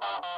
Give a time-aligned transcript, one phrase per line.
[0.00, 0.35] Thank you.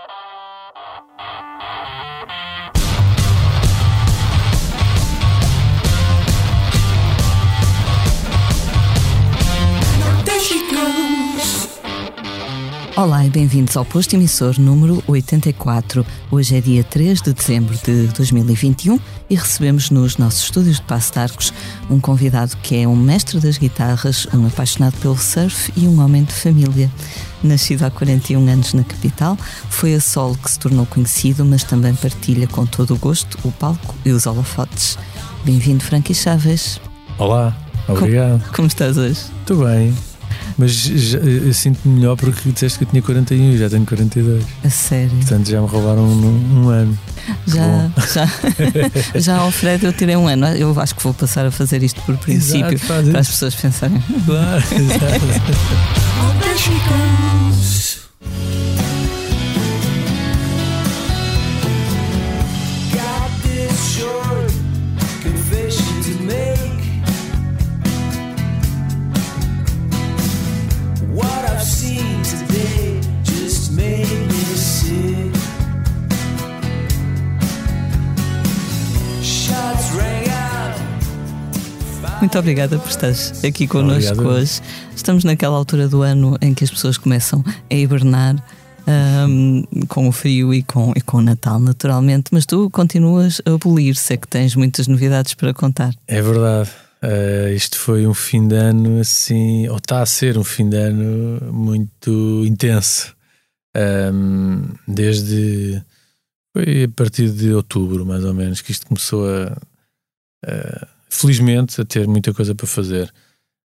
[12.98, 16.04] Olá e bem-vindos ao posto emissor número 84.
[16.32, 18.98] Hoje é dia 3 de dezembro de 2021
[19.30, 21.54] e recebemos nos nossos estúdios de Passo de Arcos
[21.88, 26.24] um convidado que é um mestre das guitarras, um apaixonado pelo surf e um homem
[26.24, 26.90] de família.
[27.40, 29.38] Nascido há 41 anos na capital,
[29.70, 33.52] foi a solo que se tornou conhecido, mas também partilha com todo o gosto o
[33.52, 34.98] palco e os holofotes.
[35.44, 36.80] Bem-vindo, Frankie Chaves.
[37.16, 38.40] Olá, obrigado.
[38.40, 39.20] Como, como estás hoje?
[39.44, 39.94] Estou bem.
[40.58, 44.44] Mas já, eu sinto-me melhor porque disseste que eu tinha 41 e já tenho 42.
[44.64, 45.10] A sério?
[45.10, 46.98] Portanto, já me roubaram um, um ano.
[47.46, 48.28] Já, já,
[49.20, 50.46] já ao Fred eu tirei um ano.
[50.48, 54.02] Eu acho que vou passar a fazer isto por princípio Exato, para as pessoas pensarem.
[54.26, 55.88] Claro, exato.
[82.28, 84.34] Muito obrigada por estares aqui connosco Obrigado.
[84.36, 84.60] hoje.
[84.94, 88.36] Estamos naquela altura do ano em que as pessoas começam a hibernar.
[88.86, 93.54] ahm, com o frio e com, e com o Natal, naturalmente, mas tu continuas a
[93.54, 95.94] abolir, sei que tens muitas novidades para contar.
[96.06, 96.68] É verdade.
[97.00, 100.76] Eh, isto foi um fim de ano assim, ou está a ser um fim de
[100.76, 103.14] ano muito intenso.
[103.74, 105.82] Ahm, desde
[106.54, 109.56] foi a partir de outubro, mais ou menos, que isto começou a,
[110.46, 113.12] a- felizmente a ter muita coisa para fazer.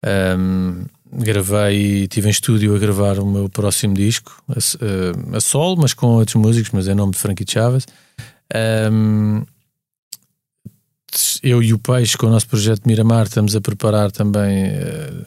[0.03, 4.77] Ahm, gravei, estive em estúdio a gravar o meu próximo disco, a, s-
[5.33, 7.85] a- solo, mas com outros músicos, mas em nome de Frankie Chaves.
[8.53, 9.43] Ahm,
[11.41, 15.25] eu e o Peixe, com o nosso projeto Miramar, estamos a preparar também eh,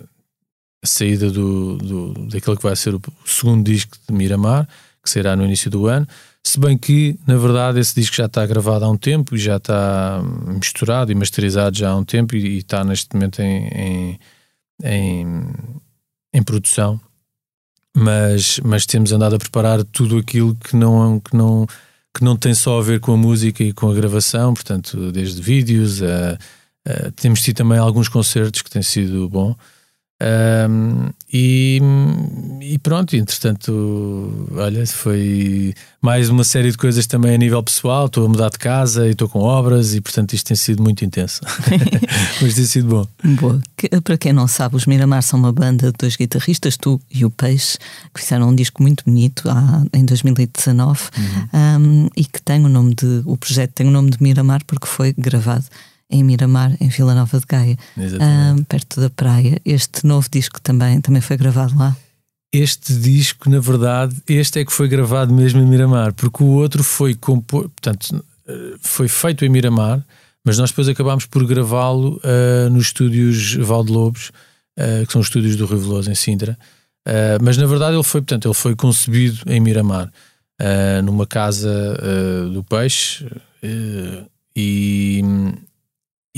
[0.82, 4.69] a saída do, do, daquele que vai ser o segundo disco de Miramar,
[5.02, 6.06] que será no início do ano.
[6.48, 9.59] Se bem que, na verdade, esse disco já está gravado há um tempo e já
[9.59, 14.19] está misturado e masterizado já há um tempo e, e está neste momento em, em,
[14.82, 15.44] em,
[16.32, 16.98] em produção.
[17.94, 21.66] Mas, mas temos andado a preparar tudo aquilo que não, que não,
[22.16, 25.42] que não tem só a ver com a música e com a gravação, portanto, desde
[25.42, 26.32] vídeos, a,
[26.87, 29.54] a- temos tido também alguns concertos que têm sido bom.
[30.20, 31.80] Ahm, e,
[32.60, 38.06] e pronto, entretanto, olha, foi mais uma série de coisas também a nível pessoal.
[38.06, 41.04] Estou a mudar de casa e estou com obras, e portanto, isto tem sido muito
[41.04, 41.40] intenso,
[42.42, 43.06] mas tem sido bom.
[43.40, 43.60] Boa.
[44.02, 47.30] Para quem não sabe, os Miramar são uma banda de dois guitarristas, tu e o
[47.30, 47.78] Peixe,
[48.12, 51.00] que fizeram um disco muito bonito há, em 2019
[51.52, 53.22] um, e que tem o nome de.
[53.24, 55.64] O projeto tem o nome de Miramar porque foi gravado
[56.10, 59.60] em Miramar, em Vila Nova de Gaia, um, perto da praia.
[59.64, 61.96] Este novo disco também, também foi gravado lá.
[62.52, 66.82] Este disco, na verdade, este é que foi gravado mesmo em Miramar, porque o outro
[66.82, 67.69] foi compo...
[67.69, 70.02] portanto, eh, foi feito em Miramar,
[70.42, 74.30] mas nós depois acabámos por gravá-lo eh, nos estúdios Valdelobos,
[74.78, 76.58] uh, que são os estúdios do Rio Veloso em Sintra.
[77.06, 80.10] Eh, mas na verdade ele foi, portanto, ele foi concebido em Miramar,
[81.04, 81.96] numa casa
[82.52, 83.25] do peixe,
[84.56, 85.22] e,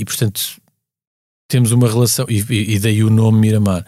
[0.01, 0.41] e portanto
[1.47, 3.85] temos uma relação, e, e- daí o nome Miramar.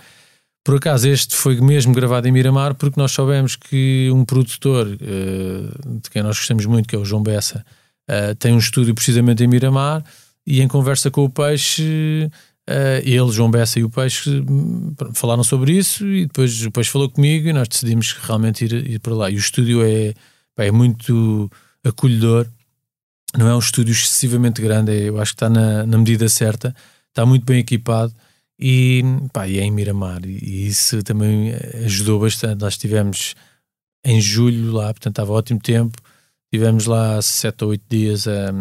[0.64, 6.00] Por acaso, este foi mesmo gravado em Miramar porque nós soubemos que um produtor eh,
[6.02, 7.66] de quem nós gostamos muito, que é o João Bessa,
[8.08, 10.04] eh, tem um estúdio precisamente em Miramar
[10.46, 12.30] e em conversa com o Peixe,
[12.68, 16.90] eh, ele, João Bessa e o Peixe hum, falaram sobre isso e depois o Peixe
[16.90, 19.30] falou comigo e nós decidimos realmente ir, ir para lá.
[19.30, 20.14] E o estúdio é,
[20.58, 21.50] é muito
[21.84, 22.48] acolhedor,
[23.38, 26.76] não é um estúdio excessivamente grande, é- eu acho que está na, na medida certa,
[27.10, 28.14] está muito bem equipado
[28.60, 31.54] e, pá, e é em Miramar e, isso também
[31.86, 32.62] ajudou bastante.
[32.62, 33.36] Nós estivemos
[34.06, 35.98] em julho lá, portanto estava ótimo tempo.
[36.54, 38.54] Tivemos lá sete ou oito dias a, a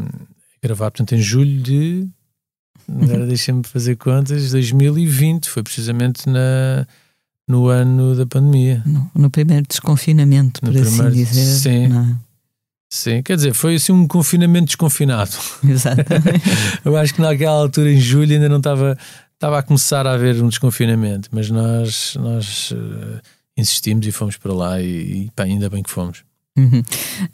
[0.63, 2.09] gravar, portanto em julho de
[2.89, 6.87] agora deixem-me fazer contas, 2020, foi precisamente na,
[7.47, 8.83] no ano da pandemia.
[8.87, 11.45] No, no primeiro desconfinamento, No por assim primeiro- dizer.
[11.45, 11.89] sim.
[11.89, 12.17] não é?
[12.95, 15.31] Sim, quer dizer, foi assim um confinamento desconfinado.
[15.67, 16.45] Exatamente.
[16.85, 18.99] Eu acho que naquela altura, em julho, ainda não estava,
[19.33, 23.21] estava a começar a haver um desconfinamento, mas nós, nós eh,
[23.57, 24.85] insistimos e fomos para lá e,
[25.25, 26.23] e pá, ainda bem que fomos.
[26.55, 26.83] Uhum.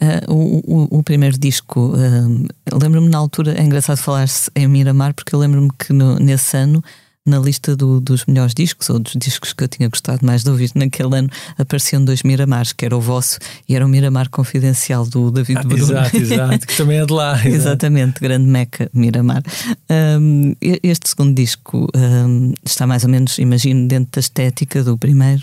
[0.00, 0.62] Ah, o,
[0.94, 5.40] o, o primeiro disco, ah, lembro-me na altura, é engraçado falar-se em Miramar, porque eu
[5.40, 6.80] lembro-me que no- nesse ano
[7.28, 10.50] na lista do- dos melhores discos, ou dos discos que eu tinha gostado mais de
[10.50, 11.28] ouvir naquele ano,
[11.58, 13.38] apareciam dois Miramares, que era o vosso
[13.68, 15.82] e era o Miramar Confidencial do David Bruno.
[15.84, 17.34] Exato, exato, que também é de lá.
[17.46, 17.48] exato.
[17.48, 19.42] Exatamente, grande meca, Miramar.
[20.60, 25.42] E- este segundo disco hum, está mais ou menos, imagino, dentro da estética do primeiro.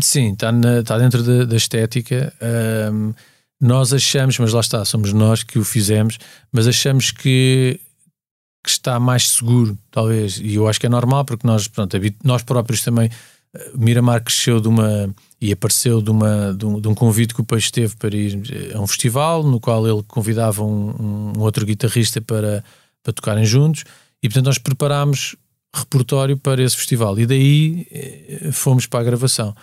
[0.00, 2.32] Sim, está, na- está dentro da, da estética.
[2.40, 3.12] Ahm,
[3.60, 6.18] nós achamos, mas lá está, somos nós que o fizemos,
[6.52, 7.80] mas achamos que,
[8.64, 10.38] que está mais seguro, talvez.
[10.38, 13.10] E eu acho que é normal, porque nós, pronto, nós próprios também.
[13.54, 17.40] eh, Miramar cresceu de uma e apareceu de, uma, de, um, de um convite que
[17.42, 21.40] o Peixe teve para ir eh, a um festival no qual ele convidava um, um
[21.40, 22.64] outro guitarrista para,
[23.02, 23.84] para tocarem juntos
[24.22, 25.36] e portanto nós preparámos
[25.74, 29.54] repertório para esse festival e daí eh, fomos para a gravação.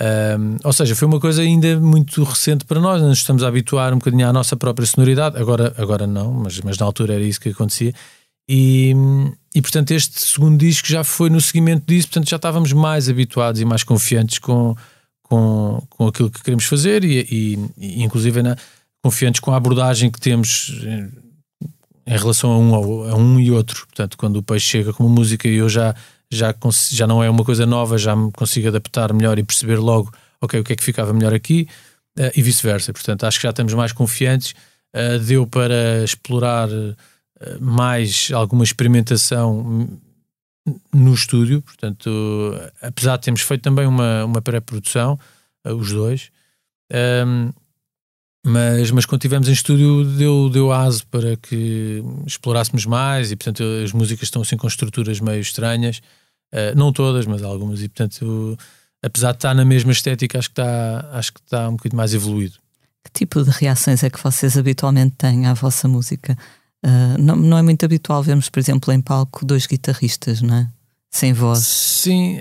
[0.00, 3.92] Um, ou seja, foi uma coisa ainda muito recente para nós, nos estamos a habituar
[3.92, 7.40] um bocadinho à nossa própria sonoridade, agora, agora não, mas, mas na altura era isso
[7.40, 7.92] que acontecia.
[8.54, 8.94] E,
[9.54, 13.62] e portanto, este segundo disco já foi no seguimento disso, portanto, já estávamos mais habituados
[13.62, 14.76] e mais confiantes com,
[15.22, 18.54] com, com aquilo que queremos fazer e, e, e inclusive, na,
[19.02, 21.08] confiantes com a abordagem que temos eh,
[22.06, 22.74] em relação a um,
[23.10, 23.86] a um e outro.
[23.86, 25.94] Portanto, quando o peixe chega com música e eu já,
[26.30, 26.54] já,
[26.90, 30.12] já não é uma coisa nova, já me consigo adaptar melhor e perceber logo,
[30.42, 31.66] ok, o que é que ficava melhor aqui
[32.18, 32.92] eh, e vice-versa.
[32.92, 34.52] Portanto, acho que já estamos mais confiantes.
[34.92, 36.68] Eh, deu para explorar
[37.60, 39.88] mais alguma experimentação
[40.92, 41.62] no estúdio.
[41.62, 42.10] Portanto,
[42.80, 45.18] apesar de termos feito também uma, uma pré-produção,
[45.64, 46.30] eh, os dois.
[46.92, 47.50] Ahm,
[48.44, 53.62] mas, mas quando estivemos em estúdio deu, deu aso para que explorássemos mais e portanto
[53.84, 56.02] as músicas estão assim com estruturas meio estranhas,
[56.52, 58.58] Eh, não todas, mas algumas, e portanto,
[59.02, 62.12] apesar de estar na mesma estética, acho que está, acho que está um bocadinho mais
[62.12, 62.58] evoluído.
[63.02, 66.36] Que tipo de reações é que vocês habitualmente têm à vossa música?
[66.82, 70.68] Ah, não, não é muito habitual vermos, por exemplo, em palco dois guitarristas, não é?
[71.10, 71.58] Sem voz.
[71.60, 72.40] Sim,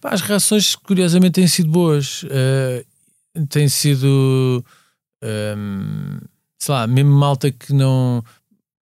[0.00, 2.24] pá, as reações curiosamente têm sido boas.
[2.30, 2.84] eh,
[3.50, 4.64] têm sido,
[5.22, 6.18] ehm,
[6.58, 8.22] sei lá, mesmo malta que não.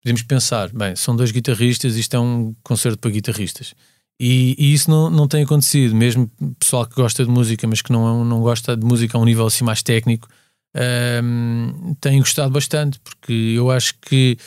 [0.02, 3.74] Podemos pensar, bem, são dois guitarristas, isto é um concerto para guitarristas.
[4.20, 7.92] E, e isso não, não tem acontecido, mesmo pessoal que gosta de música, mas que
[7.92, 10.28] não, não gosta de música a um nível assim mais técnico,
[10.76, 14.38] ehm, tem gostado bastante, porque eu acho que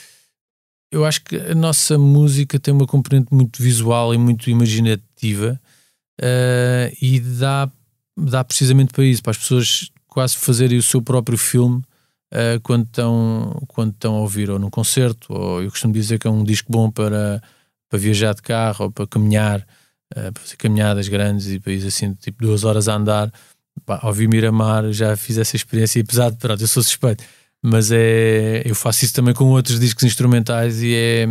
[0.90, 5.58] eu acho que a nossa música tem uma componente muito visual e muito imaginativa
[6.20, 7.70] eh, e dá,
[8.14, 11.82] dá precisamente para isso, para as pessoas quase fazerem o seu próprio filme
[12.30, 16.26] eh, quando, estão, quando estão a ouvir ou num concerto, ou eu costumo dizer que
[16.26, 17.42] é um disco bom para,
[17.88, 19.66] para viajar de carro ou para caminhar,
[20.14, 23.32] eh, para fazer caminhadas grandes e ir assim, tipo duas horas a andar.
[23.84, 27.24] Pá, ouvir Miramar, já fiz essa experiência e apesar de, pronto, eu sou suspeito,
[27.60, 31.26] mas é, eu faço isso também com outros discos instrumentais e é,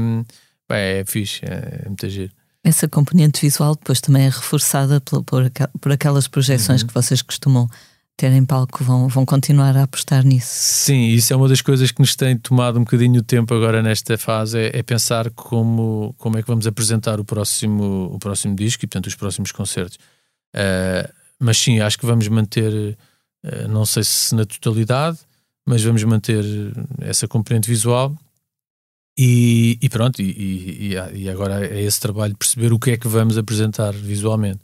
[0.67, 2.31] pá, é fixe, é, é muito giro.
[2.63, 7.67] Essa componente visual depois também é reforçada por, por, por aquelas projeções que vocês costumam
[8.17, 10.49] ter em palco, vão, vão continuar a apostar nisso.
[10.51, 13.81] Sim, isso é uma das coisas que nos tem tomado um bocadinho o tempo agora
[13.81, 18.55] nesta fase, é, é pensar como, como é que vamos apresentar o próximo, o próximo
[18.55, 19.97] disco e, portanto, os próximos concertos.
[20.53, 21.09] Ah,
[21.41, 22.97] mas sim, acho que vamos manter,
[23.43, 25.17] ah, não sei se na totalidade,
[25.65, 26.43] mas vamos manter
[27.01, 28.15] essa componente visual
[29.17, 32.97] e, e pronto, e, e- e- agora é esse trabalho de perceber o que é
[32.97, 34.59] que vamos apresentar visualmente.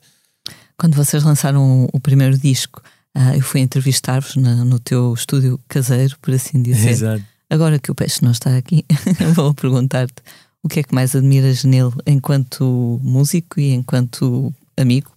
[0.77, 2.81] Quando vocês lançaram o, primeiro disco,
[3.13, 6.89] ah, eu fui entrevistar-vos no teu estúdio caseiro, por assim dizer.
[6.91, 7.23] Exato.
[7.49, 8.85] Agora que o peixe não está aqui,
[9.33, 10.21] vou perguntar-te
[10.63, 15.16] o que é que mais admiras nele enquanto músico e enquanto amigo?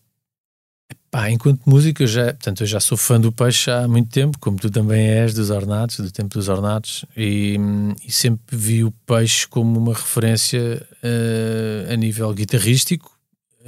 [1.10, 4.38] Pá, enquanto música, eu já, portanto, eu já sou fã do Peixe há muito tempo,
[4.38, 7.56] como tu também és dos Ornatos, do tempo dos Ornatos, e,
[8.06, 13.10] e sempre vi o Peixe como uma referência eh, a nível guitarrístico,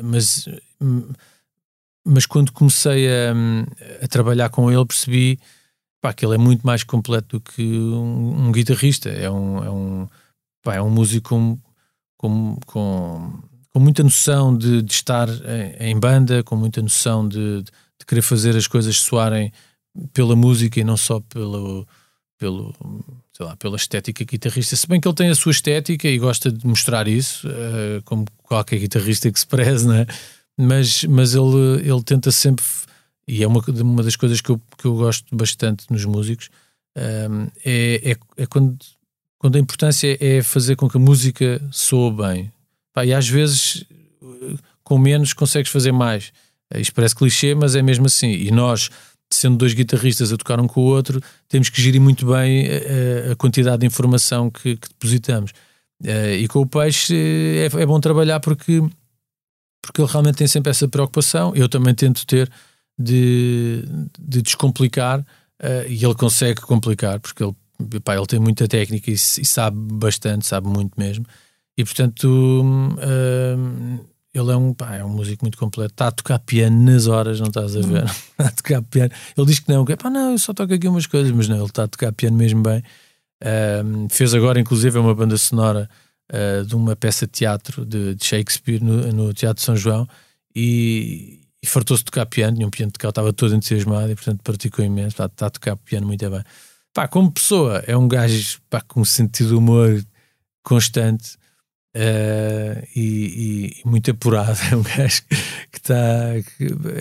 [0.00, 0.49] mas,
[2.04, 3.34] mas quando comecei a,
[4.04, 5.37] a trabalhar com ele percebi
[6.00, 9.70] pá, que ele é muito mais completo do que um, um guitarrista, é um, é
[9.70, 10.08] um,
[10.62, 11.58] pá, é um músico com,
[12.16, 13.42] com, com
[13.73, 18.23] com muita noção de, de estar em, em banda, com muita noção de, de querer
[18.23, 19.52] fazer as coisas soarem
[20.12, 21.87] pela música e não só pelo,
[22.38, 22.75] pelo,
[23.33, 24.76] sei lá, pela estética guitarrista.
[24.76, 28.26] Se bem que ele tem a sua estética e gosta de mostrar isso, eh, como
[28.43, 30.07] qualquer guitarrista que se preze, né?
[30.59, 32.64] mas, mas ele, ele tenta sempre,
[33.26, 36.50] e é uma, uma das coisas que eu, que eu gosto bastante nos músicos,
[36.97, 37.29] eh,
[37.64, 38.76] é, é, é quando,
[39.38, 42.52] quando a importância é fazer com que a música soe bem.
[42.92, 43.84] Pá, e às vezes
[44.22, 46.32] eh, com menos consegues fazer mais.
[46.72, 48.30] Eh, Isto parece clichê, mas é mesmo assim.
[48.30, 48.90] E nós,
[49.32, 53.28] sendo dois guitarristas a tocar um com o outro, temos que gerir muito bem eh,
[53.28, 55.52] a, a quantidade de informação que, que depositamos.
[56.04, 58.82] E com o peixe é, é bom trabalhar porque
[59.80, 61.54] porque ele realmente tem sempre essa preocupação.
[61.54, 62.50] Eu também tento ter
[62.99, 63.84] de,
[64.18, 65.25] de descomplicar
[65.88, 67.54] e ele consegue complicar, porque ele,
[68.00, 71.25] pá, ele tem muita técnica e, e sabe bastante, sabe muito mesmo.
[71.76, 72.97] E portanto, hum,
[73.59, 73.99] hum,
[74.35, 75.93] ele é um, pá, é um músico muito completo.
[75.93, 78.05] Está a tocar piano nas horas, não estás a ver?
[78.33, 79.12] Está a tocar piano.
[79.37, 81.57] Ele diz que não, que pá, não, eu só toco aqui umas coisas, mas não,
[81.57, 82.83] ele está a tocar piano mesmo bem.
[83.85, 85.88] Um, fez agora, inclusive, uma banda sonora
[86.33, 90.09] uh, de uma peça de teatro de, de Shakespeare no, no Teatro de São João
[90.55, 92.57] e, e fartou-se de tocar piano.
[92.57, 95.09] Tinha um piano de tocar, estava todo entusiasmado e, portanto, praticou imenso.
[95.09, 96.43] Está, está a tocar piano muito bem.
[96.95, 100.02] Pá, como pessoa, é um gajo pá, com um sentido de humor
[100.62, 101.37] constante.
[101.96, 104.58] Uh, e, e muito apurado.
[104.72, 105.22] É um gajo
[105.70, 105.96] que está.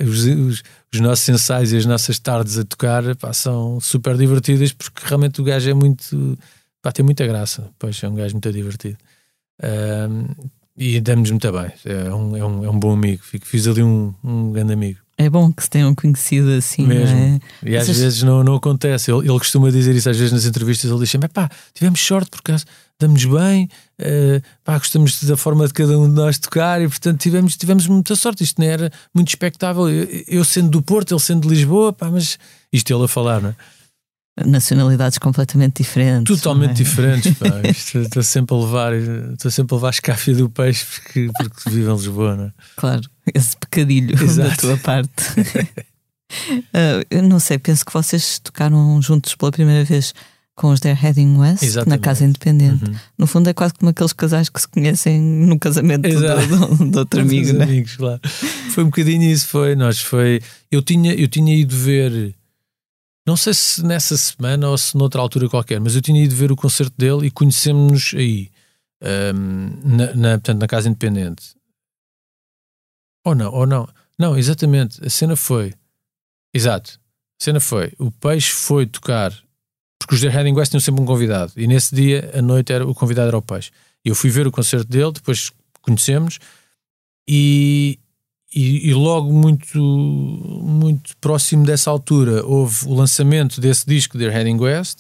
[0.06, 4.74] os, os- os nossos ensaios e as nossas tardes a tocar pá, são super divertidas
[4.74, 6.38] porque realmente o gajo é muito.
[6.82, 7.70] Pá, tem muita graça.
[7.80, 8.98] Pois é um gajo muito divertido.
[9.64, 10.28] Um,
[10.78, 11.72] e damos muito bem.
[11.86, 13.22] É um, é, um, é um bom amigo.
[13.24, 15.00] Fiz ali um, um grande amigo.
[15.22, 17.16] É bom que se tenham conhecido assim, Mesmo.
[17.16, 17.40] é?
[17.64, 19.12] E às vezes não, não acontece.
[19.12, 20.90] Ele, ele costuma dizer isso às vezes nas entrevistas.
[20.90, 22.66] Ele diz sempre: pá, tivemos sorte por acaso,
[23.00, 27.20] damos bem, eh, pá, gostamos da forma de cada um de nós tocar e portanto
[27.20, 28.44] tivemos, tivemos muita sorte.
[28.44, 29.90] Isto não era muito expectável.
[29.90, 32.38] Eu, eu sendo do Porto, ele sendo de Lisboa, pá, mas
[32.72, 33.56] isto ele a falar, não é?
[34.46, 36.36] Nacionalidades completamente diferentes.
[36.38, 36.84] Totalmente é?
[36.84, 37.48] diferentes, pá.
[37.68, 41.90] Estou sempre a levar, estou sempre a levar a escáfia do peixe porque, porque vive
[41.90, 42.52] em Lisboa, não é?
[42.78, 43.02] Claro,
[43.34, 44.58] esse pecadilho da Exato.
[44.58, 45.12] tua parte.
[46.74, 50.14] Ah, eu não sei, penso que vocês tocaram juntos pela primeira vez
[50.56, 52.02] com os They're Heading West na Exatamente.
[52.02, 52.86] Casa Independente.
[52.86, 52.96] Uhum.
[53.18, 57.52] No fundo, é quase como aqueles casais que se conhecem no casamento do outro amigo,
[57.54, 57.64] né?
[57.66, 58.22] amigos, claro.
[58.70, 59.76] Foi um bocadinho isso, foi.
[59.76, 60.40] Nós foi.
[60.72, 62.36] Eu tinha, eu tinha ido ver,
[63.26, 66.52] não sei se nessa semana ou se noutra altura qualquer, mas eu tinha ido ver
[66.52, 68.50] o concerto dele e conhecemos-nos aí,
[69.02, 71.56] ahm, na, na, portanto, na Casa Independente.
[73.24, 73.88] Ou não, ou não.
[74.18, 75.04] Não, exatamente.
[75.06, 75.74] A cena foi.
[76.54, 77.00] Exato.
[77.40, 77.94] A cena foi.
[78.00, 79.32] O Peixe foi tocar.
[80.00, 81.54] Porque os The Heading West tinham sempre um convidado.
[81.56, 83.72] E nesse dia, à noite, era, o convidado era o Peixe.
[84.04, 85.52] Eu fui ver o concerto dele, depois
[85.82, 86.40] conhecemos.
[87.28, 88.00] E,
[88.54, 94.60] e, e logo muito, muito próximo dessa altura houve o lançamento desse disco, The Heading
[94.60, 95.00] West.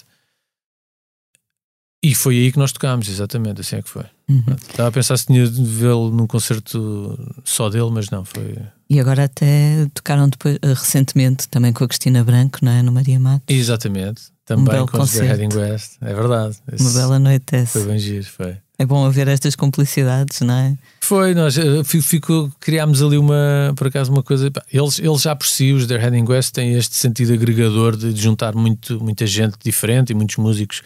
[2.03, 3.61] E foi aí que nós tocámos, exatamente.
[3.61, 4.05] Assim é que foi.
[4.27, 4.55] Uhum.
[4.55, 8.57] Estava a pensar se tinha de vê-lo num concerto só dele, mas não, foi.
[8.89, 12.81] E agora até tocaram depois, ah, recentemente também com a Cristina Branco, não é?
[12.81, 13.55] No Maria Matos.
[13.55, 14.23] Exatamente.
[14.45, 15.27] Também belo com concerto.
[15.27, 15.91] Heading West.
[16.01, 16.57] É verdade.
[16.79, 17.85] Uma bela noite Foi essa.
[17.85, 18.57] bem giro, foi.
[18.81, 20.75] É bom haver estas complicidades, não é?
[21.01, 24.51] Foi, nós eh, fi- ficou, criámos ali uma, por acaso, uma coisa.
[24.73, 28.19] Eles, eles já por si, os The Heading West, têm este sentido agregador de, de
[28.19, 30.81] juntar muito, muita gente diferente e muitos músicos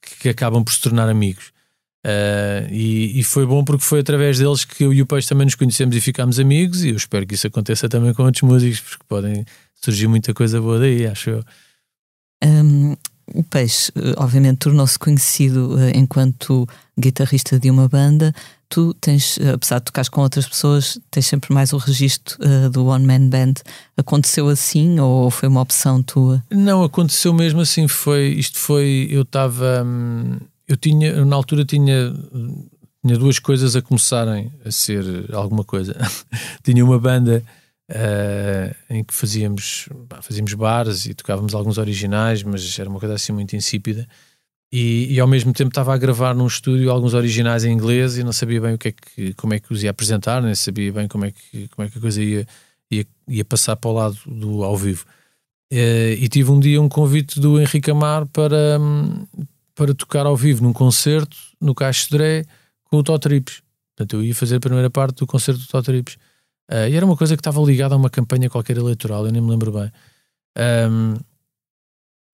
[0.00, 1.52] que, que acabam por se tornar amigos.
[2.02, 5.44] Eh, e, e foi bom porque foi através deles que eu e o Peixe também
[5.44, 6.82] nos conhecemos e ficámos amigos.
[6.82, 9.44] E eu espero que isso aconteça também com outros músicos, porque podem
[9.82, 11.44] surgir muita coisa boa daí, acho eu.
[12.42, 12.96] Hum,
[13.34, 16.66] o Peixe, eh, obviamente, tornou-se conhecido eh, enquanto
[16.98, 18.34] guitarrista de uma banda.
[18.68, 22.68] Tu tens, eh, apesar de tocares com outras pessoas, tens sempre mais o registro eh,
[22.68, 23.54] do One Man Band.
[23.96, 26.42] Aconteceu assim ou foi uma opção tua?
[26.50, 27.86] Não, aconteceu mesmo assim.
[27.86, 32.14] Foi, isto foi, eu estava, hum, eu tinha, na altura tinha,
[33.04, 35.94] tinha duas coisas a começarem a ser alguma coisa.
[36.64, 37.42] tinha uma banda
[37.90, 39.88] eh, em que fazíamos,
[40.22, 44.06] fazíamos bares e tocávamos alguns originais, mas era uma coisa assim muito insípida.
[44.72, 48.24] E, e ao mesmo tempo estava a gravar num estúdio alguns originais em inglês e
[48.24, 50.90] não sabia bem o que é que, como é que os ia apresentar, nem sabia
[50.90, 52.46] bem como é que, como é que a coisa ia,
[52.90, 55.04] ia, ia passar para o lado do ao vivo.
[55.70, 59.26] Eh, e tive um dia um convite do Henrique Amar para, hum,
[59.74, 62.44] para tocar ao vivo num concerto no Caixo Dré
[62.84, 63.62] com o Totrips.
[63.94, 66.16] Portanto, eu ia fazer a primeira parte do concerto do Totrips.
[66.70, 69.42] Eh, e era uma coisa que estava ligada a uma campanha qualquer eleitoral, eu nem
[69.42, 69.90] me lembro bem.
[70.56, 71.16] Ahm,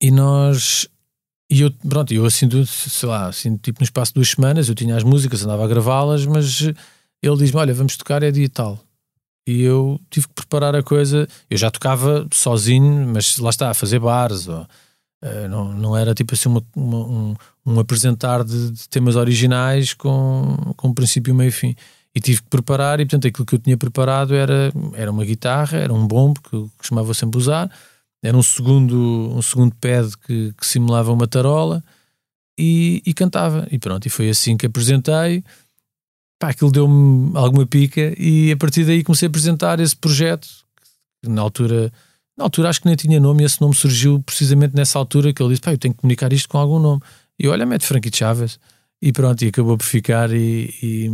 [0.01, 0.87] e nós.
[1.51, 4.75] E eu, pronto, eu assim, sei lá, assim, tipo no espaço de duas semanas, eu
[4.75, 6.61] tinha as músicas, andava a gravá-las, mas
[7.23, 8.79] ele diz-me: Olha, vamos tocar, é dia tal.
[9.47, 11.27] E eu tive que preparar a coisa.
[11.49, 14.47] Eu já tocava sozinho, mas lá está, a fazer bares.
[14.47, 14.67] Ou,
[15.23, 19.93] eh, não, não era tipo assim uma, uma- um, um apresentar de, de temas originais
[19.95, 21.75] com, com princípio, meio e fim.
[22.15, 25.77] E tive que preparar, e portanto aquilo que eu tinha preparado era, era uma guitarra,
[25.77, 27.71] era um bombo que eu costumava sempre usar,
[28.23, 31.83] era um segundo, um segundo pad que, que simulava uma tarola
[32.57, 33.67] e, e cantava.
[33.71, 35.43] E pronto, e foi assim que apresentei.
[36.39, 40.47] Pá, aquilo deu-me alguma pica e a partir daí comecei a apresentar esse projeto.
[41.21, 41.91] que Na altura,
[42.37, 45.41] na altura acho que nem tinha nome e esse nome surgiu precisamente nessa altura que
[45.41, 47.01] ele disse: pá, eu tenho que comunicar isto com algum nome.
[47.37, 48.59] E olha, mete Frankie Chaves.
[49.01, 51.09] E pronto, e acabou por ficar e, e,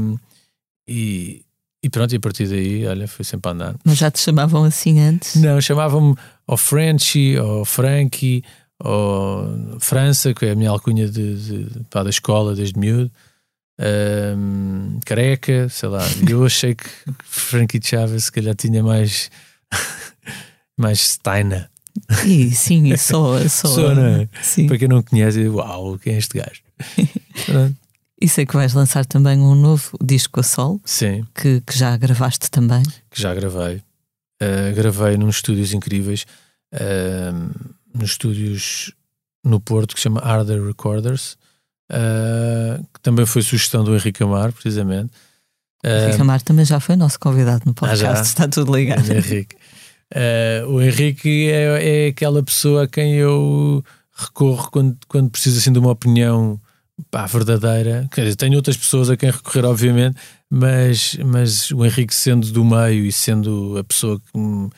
[0.88, 1.44] e,
[1.84, 3.75] e pronto, e a partir daí, olha, foi sempre a andar.
[3.84, 5.36] Mas já te chamavam assim antes?
[5.36, 6.15] Não, chamavam-me
[6.48, 8.44] ou Frenchy, ou Frankie,
[8.80, 13.12] ou França, que é a minha alcunha de, de- pá, da escola desde miúdo.
[13.80, 16.01] Ahm, careca, sei lá.
[16.30, 16.86] Eu achei que
[17.24, 19.30] Frankie Chaves se calhar tinha mais.
[20.77, 21.70] mais Steiner.
[22.25, 23.68] E sim, e só, só.
[23.68, 24.30] Só, não é?
[24.42, 24.68] Sim.
[24.68, 26.62] Para quem não conhece, uau, quem é este gajo?
[28.20, 31.96] E sei que vais lançar também um novo disco a sol, Sim, que, que já
[31.98, 32.84] gravaste também.
[33.12, 33.82] que já gravei.
[34.42, 36.26] Uh, gravei num estúdios incríveis,
[36.74, 38.94] uh, nos estúdios
[39.44, 41.38] no Porto que se chama Harder Recorders,
[41.92, 45.12] uh, que também foi sugestão do Henrique Amar, precisamente.
[45.86, 48.22] Uh, Henrique Amar também já foi nosso convidado no podcast, já?
[48.22, 49.10] está tudo ligado.
[49.12, 49.56] Henrique.
[50.14, 55.72] Uh, o Henrique é, é aquela pessoa a quem eu recorro quando, quando preciso assim
[55.72, 56.60] de uma opinião
[57.12, 58.08] pá, verdadeira.
[58.12, 60.18] Quer dizer, tenho outras pessoas a quem recorrer, obviamente,
[60.50, 64.70] mas, mas o Henrique sendo do meio e sendo a pessoa que me,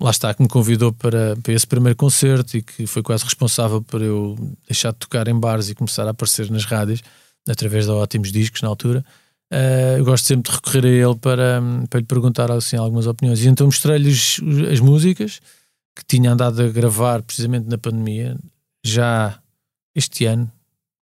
[0.00, 3.82] lá está, que me convidou para, para esse primeiro concerto e que foi quase responsável
[3.82, 7.02] por eu deixar de tocar em bares e começar a aparecer nas rádios
[7.48, 9.04] através de ótimos discos na altura.
[9.52, 13.42] Uh, eu gosto sempre de recorrer a ele para, para lhe perguntar assim, algumas opiniões.
[13.42, 15.40] E então mostrei-lhe os- as músicas
[15.96, 18.36] que tinha andado a gravar precisamente na pandemia,
[18.84, 19.38] já
[19.96, 20.52] este ano.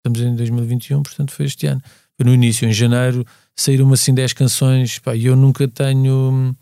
[0.06, 1.82] Estamos em 2021, portanto foi este ano.
[2.18, 5.00] Foi no início, em janeiro, saíram assim 10 canções.
[5.00, 6.54] Pá, e eu nunca tenho.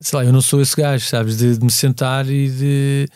[0.00, 1.36] Sei lá, eu não sou esse gajo, sabes?
[1.36, 3.08] De, de me sentar e de.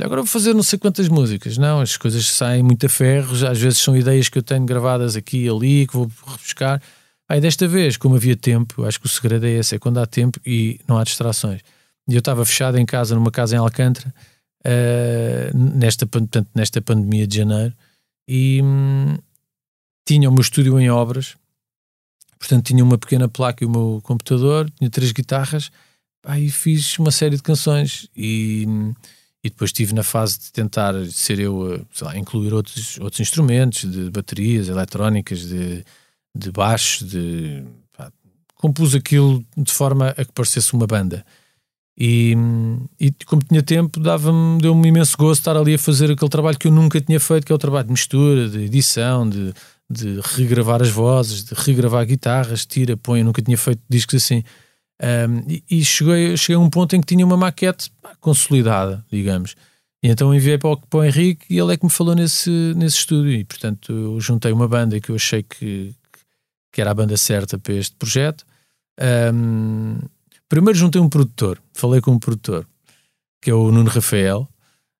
[0.00, 1.58] Agora vou fazer não sei quantas músicas.
[1.58, 3.36] Não, as coisas saem muito a ferro.
[3.36, 6.80] já Às vezes são ideias que eu tenho gravadas aqui e ali, que vou rebuscar.
[7.28, 10.06] Aí desta vez, como havia tempo, acho que o segredo é esse: é quando há
[10.06, 11.60] tempo e não há distrações.
[12.08, 14.14] E eu estava fechado em casa, numa casa em Alcântara,
[14.64, 17.74] eh, nesta, portanto, nesta pandemia de janeiro,
[18.28, 19.16] e hum,
[20.06, 21.34] tinha o meu estúdio em obras,
[22.38, 25.70] portanto, tinha uma pequena placa e o meu computador, tinha três guitarras,
[26.22, 28.94] aí fiz uma série de canções e, hum,
[29.42, 34.10] e depois estive na fase de tentar ser eu, lá, incluir outros, outros instrumentos, de
[34.10, 35.82] baterias eletrónicas, de,
[36.36, 37.64] de baixo, de
[37.96, 38.12] pá,
[38.56, 41.24] compus aquilo de forma a que parecesse uma banda.
[42.00, 42.36] E,
[43.00, 46.68] e como tinha tempo, dava-me, deu-me imenso gosto estar ali a fazer aquele trabalho que
[46.68, 49.52] eu nunca tinha feito, que é o trabalho de mistura, de edição, de,
[49.90, 53.18] de regravar as vozes, de regravar guitarras, tira, põe.
[53.18, 54.44] Eu nunca tinha feito discos assim.
[55.02, 59.04] Um, e e cheguei, cheguei a um ponto em que tinha uma maquete pá, consolidada,
[59.10, 59.56] digamos.
[60.00, 62.50] E então enviei para o, para o Henrique e ele é que me falou nesse,
[62.76, 63.32] nesse estúdio.
[63.32, 65.92] E portanto eu juntei uma banda que eu achei que,
[66.72, 68.44] que era a banda certa para este projeto.
[69.34, 69.98] Um,
[70.48, 72.66] primeiro juntei um produtor, falei com um produtor,
[73.40, 74.48] que é o Nuno Rafael,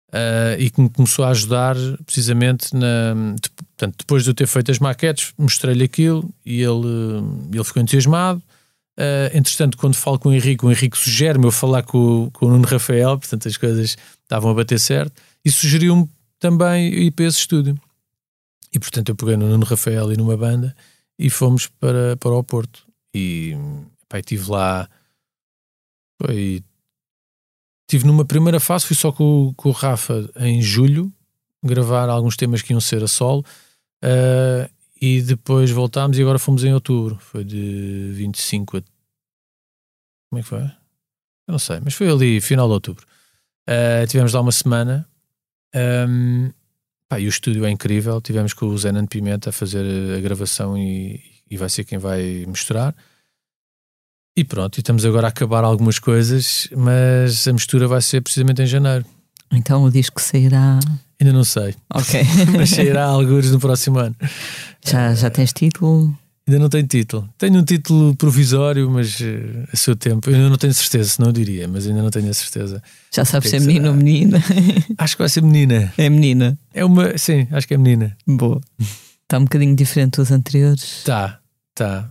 [0.09, 3.15] uh, e que me começou a ajudar precisamente na.
[3.35, 6.87] de- portanto, depois de eu ter feito as maquetes, mostrei-lhe aquilo e ele,
[7.53, 8.43] ele ficou entusiasmado.
[8.99, 12.51] Uh, entretanto, quando falo com o Henrique, o Henrique sugere-me eu falar com, com o
[12.51, 15.13] Nuno Rafael, portanto as coisas estavam a bater certo,
[15.45, 16.09] e sugeriu-me
[16.41, 17.79] também ir para esse estúdio.
[18.73, 20.75] E portanto eu peguei no Nuno Rafael e numa banda
[21.19, 22.87] e fomos para, para o Porto.
[23.15, 23.57] E
[24.09, 24.89] pá, estive lá.
[26.21, 26.63] Foi.
[27.87, 31.11] Estive numa primeira fase, fui só com, com o Rafa em julho,
[31.65, 33.45] gravar alguns temas que iam ser a solo.
[34.05, 37.17] uh, e depois voltámos e agora fomos em outubro.
[37.21, 38.83] Foi de 25 a.
[40.29, 40.61] Como é que foi?
[40.61, 43.07] Eu não sei, mas foi ali, final de outubro.
[43.69, 45.09] Uh, tivemos lá uma semana.
[45.75, 46.53] Um,
[47.09, 48.21] pá, e o estúdio é incrível.
[48.21, 49.85] Tivemos com o Zenan Pimenta a fazer
[50.17, 52.95] a gravação e, e vai ser quem vai misturar.
[54.39, 58.63] E pronto, e estamos agora a acabar algumas coisas, mas a mistura vai ser precisamente
[58.63, 59.05] em janeiro.
[59.51, 60.79] Então o disco sairá.
[61.21, 62.21] Ainda não sei, Ok.
[62.57, 64.15] mas sairá alguns no próximo ano.
[64.87, 66.17] já, já tens título?
[66.47, 67.29] Ainda não tenho título.
[67.37, 70.31] Tenho um título provisório, mas eh, a seu tempo.
[70.31, 72.81] Eu ainda não tenho certeza, não diria, mas ainda não tenho a certeza.
[73.13, 74.41] Já sabes se é menino ou menina?
[74.97, 75.93] Acho que vai ser menina.
[75.99, 76.57] É menina.
[76.73, 77.19] É uma.
[77.19, 78.17] Sim, acho que é menina.
[78.25, 78.61] Boa.
[79.25, 81.03] Está um bocadinho diferente dos anteriores.
[81.05, 81.41] Tá,
[81.75, 82.09] tá.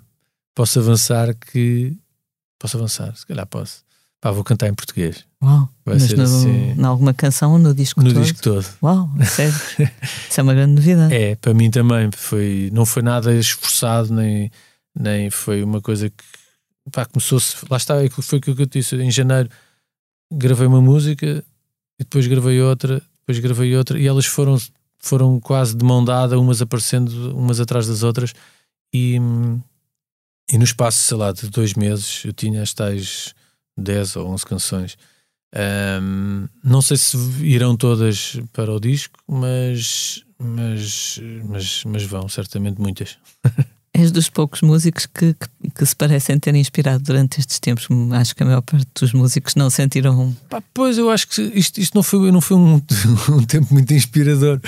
[0.54, 1.96] Posso avançar que.
[2.60, 3.86] Posso avançar, se calhar posso.
[4.20, 5.26] Pá, vou cantar em português.
[5.44, 5.70] Uau.
[5.86, 6.72] Vai Mas ser no, assim.
[6.72, 8.24] em alguma canção ou no disco No todo?
[8.24, 8.66] disco todo.
[8.82, 9.54] Uau, sério.
[10.30, 11.14] Isso é uma grande novidade.
[11.14, 12.10] É, para mim também.
[12.16, 14.52] Foi, não foi nada esforçado, nem,
[14.98, 16.24] nem foi uma coisa que.
[16.92, 17.58] Pá, começou-se.
[17.70, 18.96] Lá está, aquilo foi aquilo que eu disse.
[18.96, 19.50] Em janeiro
[20.34, 21.44] gravei uma música
[22.00, 24.58] e depois gravei outra, depois gravei outra e elas foram,
[25.00, 28.34] foram quase de mão dada, umas aparecendo umas atrás das outras.
[28.94, 29.20] E,
[30.52, 33.34] e no espaço, sei lá, de dois meses eu tinha as tais
[33.78, 34.98] 10 ou 11 canções.
[35.54, 42.80] Ahm, não sei se irão todas para o disco, mas, mas, mas, mas vão, certamente
[42.80, 43.18] muitas.
[43.94, 47.88] És dos poucos músicos que, que, que se parecem ter inspirado durante estes tempos.
[48.12, 50.36] Acho que a maior parte dos músicos não sentiram.
[50.48, 52.76] Pá, pois eu acho que isto, isto não foi, não foi um,
[53.32, 54.62] um tempo muito inspirador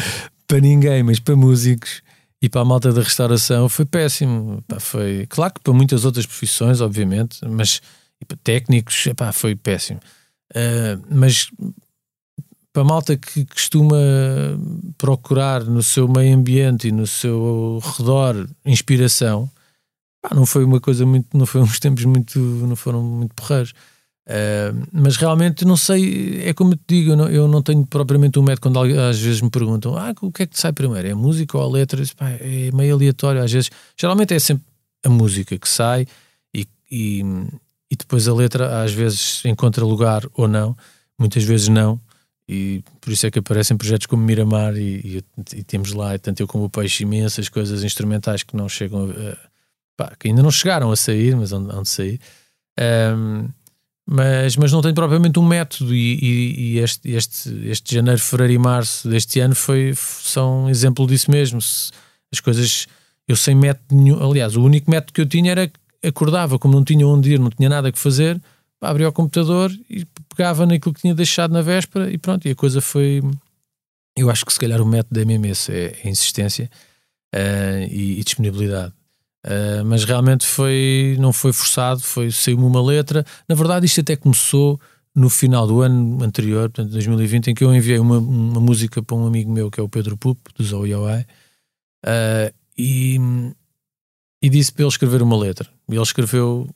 [0.47, 2.01] para ninguém, mas para músicos
[2.41, 4.63] e para a malta da restauração foi péssimo.
[4.67, 7.81] Pá, foi claro que para muitas outras profissões, obviamente, mas
[8.27, 9.99] para técnicos, epá, foi péssimo.
[10.51, 11.51] Uh, mas
[12.71, 13.97] para a malta que costuma
[14.97, 19.49] procurar no seu meio ambiente e no seu redor inspiração,
[20.33, 23.73] não foi uma coisa muito, não foi uns tempos muito, não foram muito porreiros.
[24.29, 27.83] Uh, mas realmente não sei, é como eu te digo, eu não, eu não tenho
[27.87, 30.71] propriamente um método quando às vezes me perguntam ah, o que é que te sai
[30.71, 31.07] primeiro?
[31.07, 32.03] É a música ou a letra?
[32.15, 34.63] Pá, é meio aleatório, às vezes, geralmente é sempre
[35.03, 36.05] a música que sai
[36.53, 37.21] e, e,
[37.89, 40.77] e depois a letra às vezes encontra lugar ou não,
[41.17, 41.99] muitas vezes não,
[42.47, 46.41] e por isso é que aparecem projetos como Miramar e, e, e temos lá, tanto
[46.41, 49.37] eu como o Peixe, imensas coisas instrumentais que não chegam a,
[49.97, 52.19] pá, que ainda não chegaram a sair, mas onde, onde sair.
[52.79, 53.49] Um,
[54.11, 58.57] mas, mas não tem propriamente um método e, e, este, este, este janeiro, fevereiro e
[58.57, 61.59] março deste ano foi, são exemplo disso mesmo.
[62.31, 62.87] As coisas,
[63.27, 65.71] eu sem método nenhum, aliás, o único método que eu tinha era
[66.03, 68.41] acordava, como não tinha onde ir, não tinha nada que fazer,
[68.81, 72.55] abria o computador e pegava naquilo que tinha deixado na véspera e pronto, e a
[72.55, 73.21] coisa foi.
[74.17, 76.67] Eu acho que se calhar o método mesmo esse, é, é insistência
[77.35, 78.91] uh, e, e, disponibilidade.
[79.45, 83.25] Uh, mas realmente foi, não foi forçado, foi saiu-me uma letra.
[83.47, 84.79] Na verdade, isto até começou
[85.15, 89.15] no final do ano anterior, portanto, 2020, em que eu enviei uma, uma música para
[89.15, 93.17] um amigo meu que é o Pedro Pup, do Zoe uh, e,
[94.41, 95.69] e disse para ele escrever uma letra.
[95.89, 96.69] E ele escreveu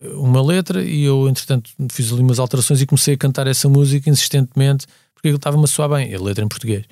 [0.00, 4.08] uma letra e eu, entretanto, fiz ali umas alterações e comecei a cantar essa música
[4.08, 6.84] insistentemente porque ele estava-me a soar bem, a letra em português.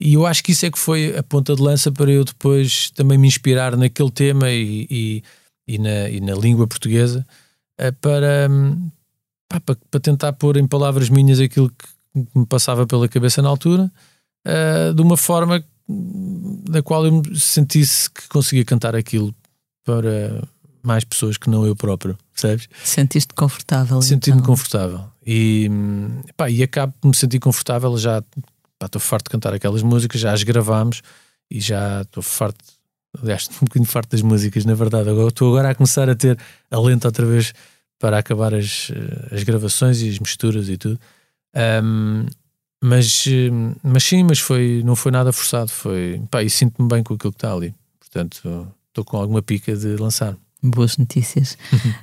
[0.00, 2.90] E eu acho que isso é que foi a ponta de lança para eu depois
[2.90, 5.22] também me inspirar naquele tema e, e,
[5.66, 7.26] e, na, e na, língua portuguesa
[7.76, 8.48] eh, para,
[9.48, 13.90] para, para, tentar pôr em palavras minhas aquilo que me passava pela cabeça na altura,
[14.46, 15.64] uh, de uma forma
[16.68, 19.34] da qual eu sentisse que conseguia cantar aquilo
[19.84, 20.42] para
[20.82, 22.68] mais pessoas que não eu próprio, percebes?
[22.84, 24.00] Sentiste confortável?
[24.00, 24.46] Senti-me então.
[24.46, 25.70] confortável e,
[26.38, 27.98] pá, e acabo de me sentir confortável.
[27.98, 28.22] Já
[28.86, 31.02] estou farto de cantar aquelas músicas, já as gravámos
[31.50, 32.64] e já estou farto,
[33.20, 35.08] aliás, um bocadinho farto das músicas, na verdade.
[35.08, 36.38] Agora, estou agora a começar a ter
[36.70, 37.52] alento outra vez
[37.98, 38.90] para acabar as,
[39.32, 40.98] as gravações e as misturas e tudo.
[41.82, 42.26] Um,
[42.82, 43.24] mas,
[43.82, 45.68] mas sim, mas foi, não foi nada forçado.
[45.68, 47.74] Foi, pá, e sinto-me bem com aquilo que está ali.
[47.98, 50.36] Portanto, estou com alguma pica de lançar.
[50.62, 51.58] Boas notícias.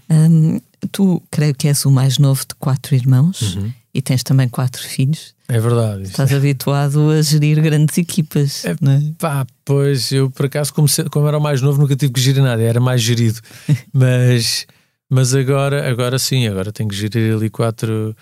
[0.09, 0.59] um,
[0.91, 3.73] tu creio que és o mais novo de quatro irmãos uhum.
[3.95, 5.34] E tens também quatro filhos.
[5.47, 6.03] É verdade.
[6.03, 8.65] Estás habituado a gerir grandes equipas.
[8.65, 9.01] É, não é?
[9.17, 12.19] Pá, pois eu por acaso, como, se, como era o mais novo, nunca tive que
[12.19, 13.39] gerir nada, era mais gerido.
[13.93, 14.67] mas,
[15.10, 18.15] mas agora, agora sim, agora tenho que gerir ali quatro,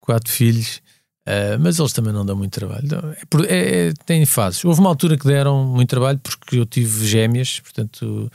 [0.00, 0.82] quatro filhos.
[1.26, 2.86] Uh, mas eles também não dão muito trabalho.
[3.48, 4.62] É, é, é, tem fases.
[4.64, 8.30] Houve uma altura que deram muito trabalho porque eu tive gêmeas, portanto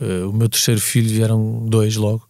[0.00, 2.26] Uh, o meu terceiro filho vieram dois logo.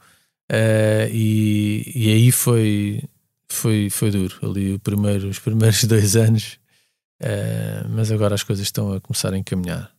[0.51, 3.03] Uh, e, e aí foi,
[3.51, 4.37] foi, foi duro.
[4.43, 6.59] Ali primeiro, os primeiros dois anos.
[7.21, 9.91] Uh, mas agora as coisas estão a começar a encaminhar.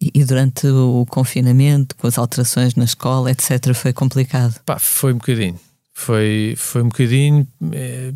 [0.00, 4.60] E, e, durante o confinamento, com as alterações na escola, etc., foi complicado?
[4.64, 5.58] Pá, foi um bocadinho.
[5.92, 7.46] Foi, foi um bocadinho,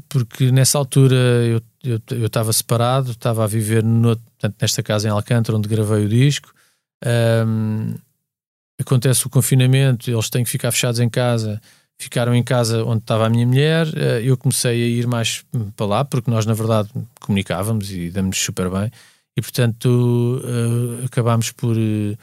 [0.09, 5.11] porque nessa altura eu eu estava separado, estava a viver no, portanto, nesta casa em
[5.11, 6.53] Alcântara, onde gravei o disco.
[7.05, 7.95] Um,
[8.79, 11.61] acontece o confinamento, eles têm que ficar fechados em casa,
[12.03, 15.45] ficaram em casa onde estava a minha mulher, eh, eu comecei a ir mais
[15.77, 16.89] para lá, porque nós na verdade
[17.21, 18.91] comunicávamos e damos super bem,
[19.37, 22.17] e portanto eh, acabámos por, eh,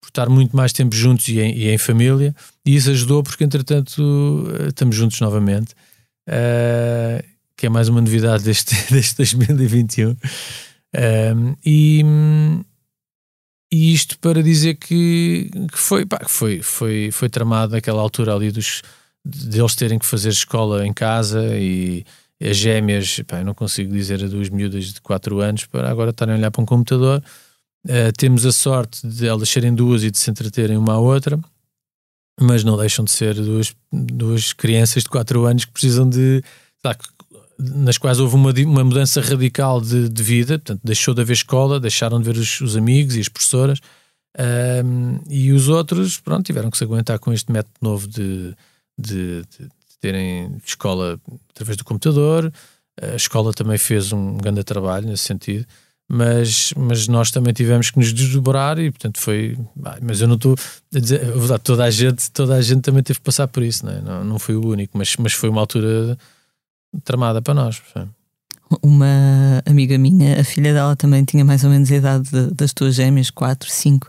[0.00, 3.44] por estar muito mais tempo juntos e em, e em, família, e isso ajudou porque
[3.44, 5.74] entretanto estamos juntos novamente,
[7.56, 10.16] que é mais uma novidade deste, deste 2021.
[11.64, 12.04] e,
[13.72, 18.50] e isto para dizer que, que foi, pá, foi, foi, foi tramado naquela altura ali
[18.50, 18.82] dos,
[19.24, 22.04] deles terem que fazer escola em casa e
[22.40, 26.10] as gêmeas, pá, eu não consigo dizer a duas miúdas de 4 anos para agora
[26.10, 27.22] estarem a olhar para um computador.
[27.84, 31.38] Uh, temos a sorte de elas serem duas e de se entreterem uma à outra,
[32.40, 36.42] mas não deixam de ser duas, duas crianças de 4 anos que precisam de.
[36.82, 36.98] Sabe,
[37.58, 41.78] nas quais houve uma, uma mudança radical de, de, vida, portanto, deixou de haver escola,
[41.78, 43.78] deixaram de ver os, os amigos e as professoras,
[44.84, 48.54] um, e os outros, pronto, tiveram que se aguentar com este método novo de,
[48.98, 49.68] de, de
[50.00, 51.18] terem escola
[51.50, 52.52] através do computador.
[53.00, 55.66] A escola também fez um grande trabalho nesse sentido,
[56.08, 59.56] mas, mas nós também tivemos que nos desdobrar e portanto foi.
[60.02, 60.54] Mas eu não estou
[60.94, 63.62] a dizer, a verdade, toda a gente, toda a gente também teve que passar por
[63.62, 64.00] isso, não, é?
[64.02, 66.18] não, não foi o único, mas, mas foi uma altura
[67.04, 67.80] tramada para nós.
[68.82, 72.72] Uma amiga minha, a filha dela também tinha mais ou menos a idade de- das
[72.72, 74.08] tuas gêmeas, 4, 5,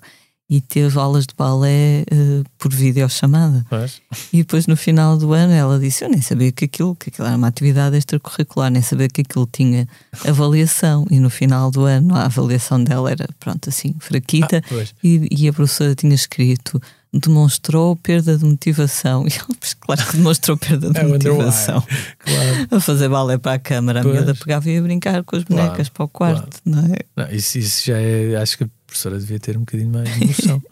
[0.50, 3.66] e teve aulas de balé eh, por videochamada.
[3.72, 4.02] Mas,
[4.32, 7.28] E depois no final do ano ela disse: Eu nem sabia que aquilo, que aquilo
[7.28, 9.88] era uma atividade extracurricular, nem sabia que aquilo tinha
[10.28, 11.06] avaliação.
[11.10, 14.58] E no final do ano a avaliação dela era, pronto, assim, fraquita.
[14.58, 14.94] Ah, pois.
[15.04, 16.80] e, e a professora tinha escrito:
[17.12, 19.26] demonstrou perda de motivação.
[19.28, 21.82] E ela, "Pois claro que demonstrou perda de why." motivação.
[22.20, 22.68] claro.
[22.72, 24.16] A fazer balé para a câmara, a Pois.
[24.16, 26.98] miúda pegava e ia brincar com as Claro, bonecas para o quarto, não é?
[27.16, 28.36] Não, isso, isso já é.
[28.36, 30.62] Acho que professora devia ter um bocadinho mais de noção.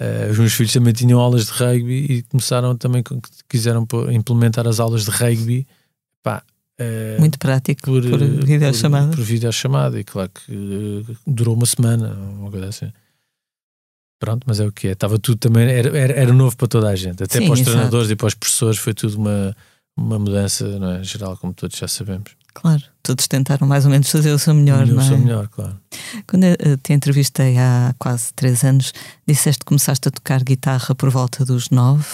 [0.00, 3.04] Eh, os meus filhos também tinham aulas de rugby e começaram também,
[3.46, 5.66] quiseram implementar as aulas de rugby.
[6.22, 6.42] Pá,
[6.78, 9.08] eh, Muito prático por, por, videochamada.
[9.08, 12.92] Por, por videochamada, e claro que eh, durou uma semana, uma coisa assim.
[14.18, 14.92] Pronto, mas é o que é.
[14.92, 17.60] Estava tudo também, era, era, era novo para toda a gente, até Sim, para os
[17.60, 17.76] exato.
[17.76, 19.54] treinadores e para os professores, foi tudo uma,
[19.96, 21.04] uma mudança não é?
[21.04, 22.30] geral, como todos já sabemos.
[22.54, 25.16] Claro, todos tentaram mais ou menos fazer o seu melhor, Eu não é?
[25.18, 25.76] melhor, claro.
[26.26, 28.92] Quando eu te entrevistei há quase três anos,
[29.26, 32.06] disseste que começaste a tocar guitarra por volta dos nove.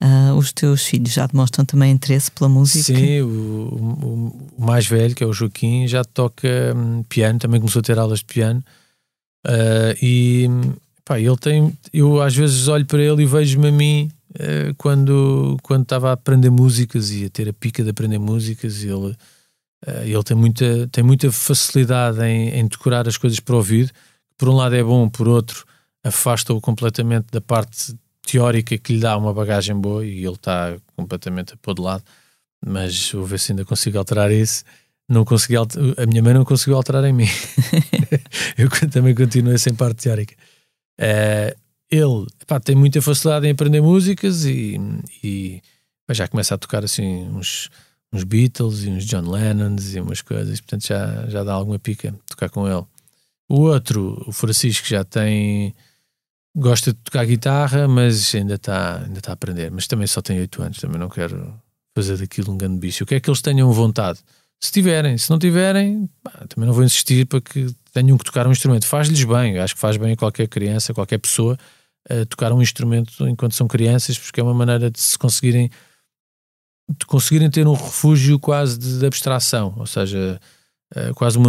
[0.00, 2.84] Ah, os teus filhos já demonstram também interesse pela música?
[2.98, 7.60] Sim, o, o- o mais velho, que é o Joaquim, já toca hum, piano, também
[7.60, 8.62] começou a ter aulas de piano.
[9.46, 10.48] Ah, e
[11.04, 11.76] pá, ele tem.
[11.92, 16.12] Eu às vezes olho para ele e vejo-me a mim eh, quando quando estava a
[16.12, 18.82] aprender músicas e a ter a pica de aprender músicas.
[18.82, 19.16] Ele, eh,
[20.04, 23.90] ele tem, muita, tem muita facilidade em, em decorar as coisas para o ouvido.
[24.38, 25.64] Por um lado é bom, por outro
[26.04, 27.94] afasta-o completamente da parte
[28.26, 32.02] teórica que lhe dá uma bagagem boa e ele está completamente a pôr de lado
[32.64, 34.64] mas vou ver se ainda consigo alterar isso.
[35.08, 37.26] Não consegui a minha mãe não conseguiu alterar em mim.
[38.56, 40.34] eu também continuo sem parte teórica.
[40.98, 41.56] Eh,
[41.90, 44.80] ele pá, tem muita facilidade em aprender músicas e,
[45.22, 45.60] e
[46.10, 47.68] já começa a tocar assim uns,
[48.12, 52.14] uns Beatles e uns John Lennons e umas coisas, portanto já, já dá alguma pica
[52.26, 52.84] tocar com ele.
[53.48, 55.74] O outro, o Francisco, já tem
[56.54, 59.70] gosta de tocar guitarra, mas ainda está ainda está a aprender.
[59.70, 61.54] Mas também só tem 8 anos, também não quero
[61.94, 63.02] fazer daquilo um grande bicho.
[63.02, 64.20] Eu quero que eles tenham vontade.
[64.60, 66.08] Se tiverem, se não tiverem,
[66.48, 68.86] também não vou insistir para que tenham que tocar um instrumento.
[68.86, 71.58] Faz-lhes bem, acho que faz bem a qualquer criança, a qualquer pessoa,
[72.08, 75.68] a tocar um instrumento enquanto são crianças, porque é uma maneira de se conseguirem
[76.98, 80.40] de conseguirem ter um refúgio quase de, de abstração, ou seja,
[80.94, 81.48] eh, quase uma,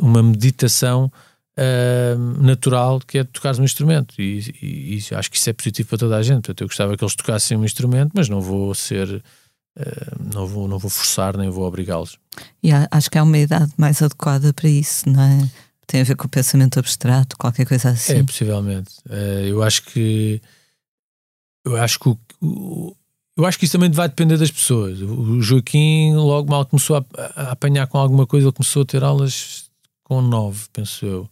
[0.00, 1.10] uma meditação
[1.56, 5.88] eh, natural que é tocar um instrumento e, e- e acho que isso é positivo
[5.90, 6.36] para toda a gente.
[6.42, 9.22] Portanto, eu gostava que eles tocassem um instrumento, mas não vou ser
[9.76, 12.18] eh, não, vou, não vou forçar nem vou obrigá-los.
[12.62, 15.50] E acho que há uma idade mais adequada para isso, não é?
[15.86, 18.14] Tem a ver com o pensamento abstrato, qualquer coisa assim.
[18.14, 18.92] É, possivelmente.
[19.46, 20.40] Eu acho que
[21.64, 22.96] eu acho que o, o-
[23.36, 25.00] eu acho que isso também vai depender das pessoas.
[25.00, 29.02] O Joaquim logo mal começou a, a apanhar com alguma coisa, ele começou a ter
[29.02, 29.70] aulas
[30.04, 31.30] com nove, penso eu.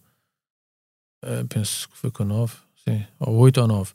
[1.23, 3.93] Eh, penso que foi com nove, sim, ou oito ou nove.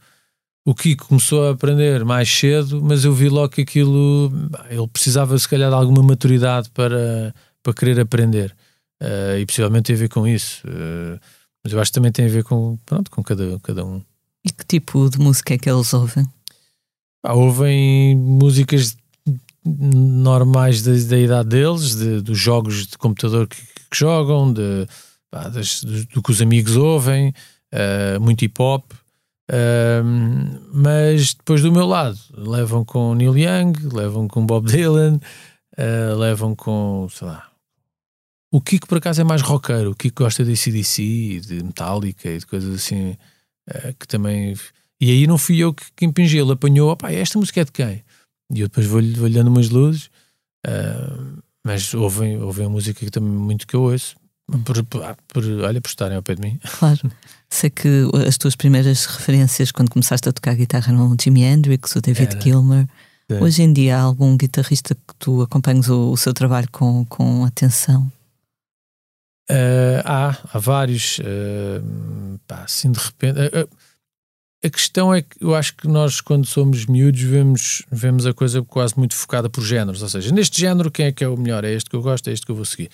[0.67, 4.31] O Kiko começou a aprender mais cedo, mas eu vi logo que aquilo
[4.69, 8.55] ele precisava se calhar de alguma maturidade para, para querer aprender.
[9.01, 10.63] Eh, e possivelmente tem a ver com isso.
[10.67, 11.19] Eh,
[11.63, 14.01] mas eu acho que também tem a ver com, pronto, com cada, cada um.
[14.43, 16.27] E que tipo de música é que eles ouvem?
[17.25, 18.95] Pá, ouvem músicas
[19.65, 23.55] normais da, da idade deles, de- dos jogos de computador que,
[23.89, 24.85] que jogam, de,
[25.31, 27.33] pá, das- do, do que os amigos ouvem,
[27.71, 28.91] eh, muito hip hop.
[29.51, 35.19] Ahm, mas depois do meu lado, levam com Neil Young, levam com Bob Dylan,
[35.75, 37.49] eh, levam com, sei lá.
[38.53, 39.89] O Kiko, por acaso, é mais roqueiro.
[39.91, 43.17] O Kiko gosta de ACDC, de Metallica e de coisas assim
[43.67, 44.53] eh, que também.
[45.01, 47.71] E aí não fui eu que, que impingi, ele apanhou, opá, esta música é de
[47.71, 48.03] quem?
[48.53, 50.09] E eu depois vou-lhe vou dando umas luzes,
[50.65, 54.15] ah, mas ouvem, ouvem a música que também muito que eu ouço,
[54.63, 56.59] por, por, por- olha, por estarem ao pé de mim.
[56.79, 57.11] Claro.
[57.49, 57.87] Sei que
[58.27, 62.33] as tuas primeiras referências quando começaste a tocar guitarra eram o Jimi Hendrix, o David
[62.35, 62.41] Era.
[62.41, 62.85] Gilmour.
[63.31, 63.39] Sim.
[63.41, 67.43] Hoje em dia há algum guitarrista que tu acompanhes o, o seu trabalho com, com
[67.43, 68.11] atenção?
[69.49, 73.39] Ah, há, há vários, ah, pá, assim de repente.
[73.39, 73.67] ah,
[74.65, 78.63] a questão é que eu acho que nós, quando somos miúdos, vemos, vemos a coisa
[78.63, 80.01] quase muito focada por géneros.
[80.01, 81.63] Ou seja, neste género, quem é que é o melhor?
[81.63, 82.89] É este que eu gosto, é este que eu vou seguir.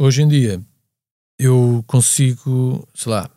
[0.00, 0.62] Hoje em dia,
[1.36, 3.28] eu consigo, sei lá,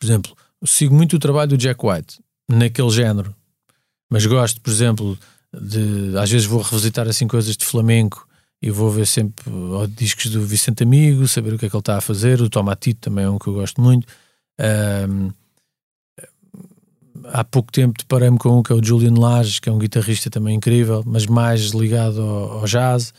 [0.00, 3.34] por exemplo, sigo muito o trabalho do Jack White naquele género,
[4.10, 5.16] mas gosto, por exemplo,
[5.52, 8.26] de às vezes vou revisitar assim coisas de flamenco
[8.60, 9.44] e vou ver sempre
[9.96, 12.40] discos do Vicente Amigo, saber o que é que ele está a fazer.
[12.40, 14.06] O Tomatito também é um que eu gosto muito.
[14.58, 15.30] Ahm,
[17.24, 20.30] há pouco tempo deparei-me com um que é o Julian Lages, que é um guitarrista
[20.30, 23.12] também incrível, mas mais ligado ao, ao jazz.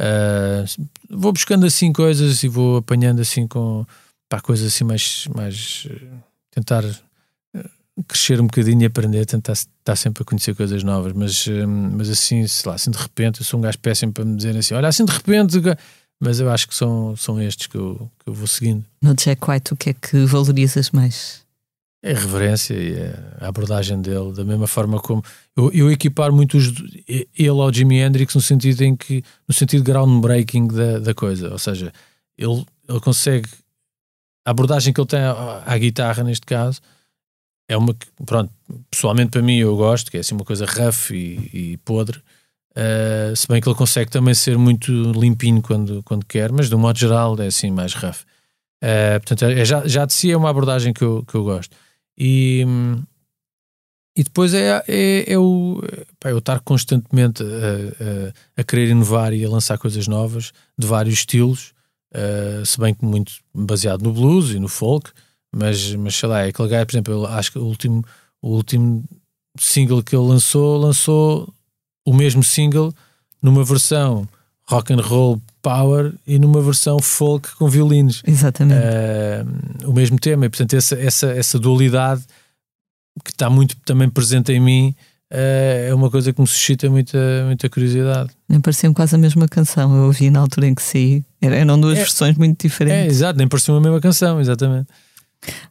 [0.00, 0.64] Ah,
[1.10, 3.84] vou buscando assim coisas e vou apanhando assim com
[4.30, 6.06] pá, coisas assim mais, mais eh,
[6.50, 7.64] tentar eh,
[8.08, 12.08] crescer um bocadinho e aprender, tentar estar sempre a conhecer coisas novas, mas, eh, mas
[12.08, 14.72] assim, sei lá, assim de repente, eu sou um gajo péssimo para me dizer assim,
[14.72, 15.58] olha, assim de repente,
[16.18, 18.84] mas eu acho que são, são estes que eu, que eu vou seguindo.
[19.02, 21.42] No Jack White, o que é que valorizas mais?
[22.02, 22.94] É a reverência e
[23.38, 25.22] a abordagem dele, da mesma forma como
[25.54, 26.72] eu, eu equipar muito os,
[27.06, 31.58] ele ao Jimi Hendrix no sentido em que, no sentido groundbreaking da, da coisa, ou
[31.58, 31.92] seja,
[32.38, 33.48] ele, ele consegue
[34.46, 36.80] a abordagem que ele tem à, à guitarra neste caso
[37.70, 38.52] é uma que, pronto,
[38.90, 43.36] pessoalmente para mim eu gosto, que é assim uma coisa rough e, e podre, uh,
[43.36, 46.78] se bem que ele consegue também ser muito limpinho quando, quando quer, mas de um
[46.80, 48.22] modo geral é assim mais rough.
[48.82, 51.76] Uh, portanto, é, já, já de si é uma abordagem que eu, que eu gosto.
[52.22, 52.66] E,
[54.14, 55.80] e depois é, é, é o
[56.18, 61.14] pá, estar constantemente a, a, a, querer inovar e a lançar coisas novas de vários
[61.14, 61.72] estilos,
[62.14, 65.10] uh, se bem que muito baseado no blues e no folk,
[65.50, 68.04] mas, mas sei lá, é aquele gajo, por exemplo, eu acho que o último,
[68.42, 69.02] o último
[69.58, 71.50] single que ele lançou, lançou
[72.04, 72.92] o mesmo single
[73.42, 74.28] numa versão
[74.70, 78.22] rock and roll power e numa versão folk com violinos.
[78.26, 78.80] Exatamente.
[78.80, 82.22] Uh, o mesmo tema, e portanto, essa, essa, essa dualidade
[83.24, 84.94] que está muito também presente em mim
[85.32, 88.30] uh, é uma coisa que me suscita muita, muita curiosidade.
[88.48, 89.94] Nem parecia quase a mesma canção.
[89.96, 91.22] Eu ouvi na altura em que saí.
[91.42, 92.00] Eram duas É.
[92.02, 93.16] versões muito É, diferentes.
[93.16, 94.86] exato, nem parecia a mesma canção, exatamente.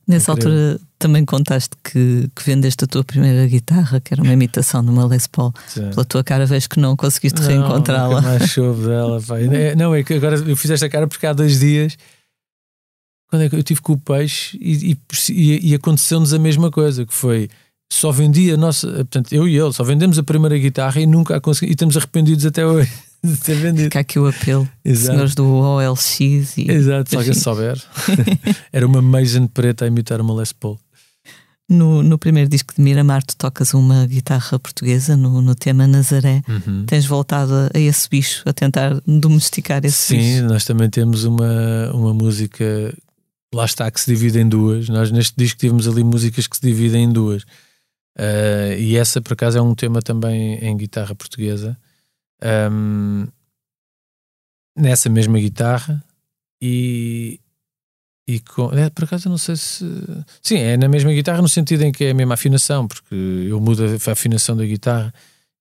[0.07, 0.51] Nessa incrível.
[0.51, 4.89] altura também contaste que, que vendeste a tua primeira guitarra, que era uma imitação de
[4.89, 5.53] uma Les Paul.
[5.67, 5.89] Sim.
[5.91, 8.21] Pela tua cara vejo que não conseguiste reencontrá-la.
[8.21, 9.21] mais soube dela.
[9.21, 9.35] pá.
[9.77, 11.95] Não, é que agora eu fiz esta cara porque há dois dias
[13.29, 14.97] quando é que eu tive com o peixe e, e,
[15.31, 17.47] e- e aconteceu-nos a mesma coisa, que foi
[17.91, 21.35] só vendi a nossa, portanto, eu e ele, só vendemos a primeira guitarra e nunca
[21.35, 22.91] a consegui, e estamos arrependidos até hoje
[23.43, 23.83] ter vendido.
[23.85, 24.67] Fica aqui o apelo.
[24.83, 25.11] Exato.
[25.13, 26.19] Senhores do OLX
[26.57, 27.81] e Exato, se alguém souber.
[28.71, 30.79] Era uma Mason preta a imitar uma Les Paul.
[31.69, 36.41] no, no primeiro disco de Miramar tu tocas uma guitarra portuguesa no, no tema Nazaré.
[36.87, 40.43] Tens voltado a, a esse bicho, a tentar domesticar esse Sim, bicho.
[40.45, 42.65] nós também temos uma, uma música,
[43.53, 44.89] lá está, que se divide em duas.
[44.89, 47.43] Nós neste disco tivemos ali músicas que se dividem em duas.
[48.17, 51.77] Ah, e essa, por acaso, é um tema também em guitarra portuguesa.
[52.41, 53.27] Ahm,
[54.75, 56.03] nessa mesma guitarra
[56.61, 57.39] e.
[58.27, 59.83] E com, é, por acaso eu não sei se.
[60.41, 63.59] Sim, é na mesma guitarra no sentido em que é a mesma afinação, porque eu
[63.59, 65.11] mudo a afinação da guitarra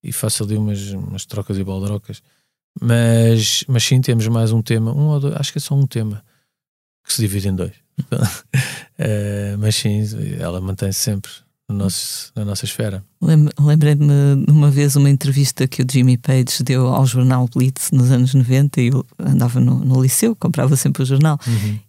[0.03, 2.23] e faço ali umas, umas trocas e baldrocas.
[2.79, 5.87] Mas, mas sim, temos mais um tema, um ou dois, acho que é só um
[5.87, 6.23] tema
[7.03, 7.73] que se divide em dois.
[8.99, 10.03] Eh, mas sim,
[10.39, 11.31] ela mantém-se sempre
[11.69, 13.05] no nosso, na nossa esfera.
[13.21, 14.07] Lem- Lembrei-me
[14.47, 18.33] de uma vez uma entrevista que o Jimmy Page deu ao jornal Blitz nos anos
[18.33, 21.39] 90 e eu andava no, no liceu, comprava sempre o jornal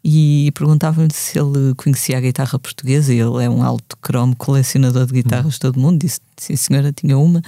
[0.04, 5.06] e perguntavam-lhe se ele conhecia a guitarra portuguesa e ele é um alto cromo colecionador
[5.06, 7.42] de guitarras de todo mundo, disse sim a senhora tinha uma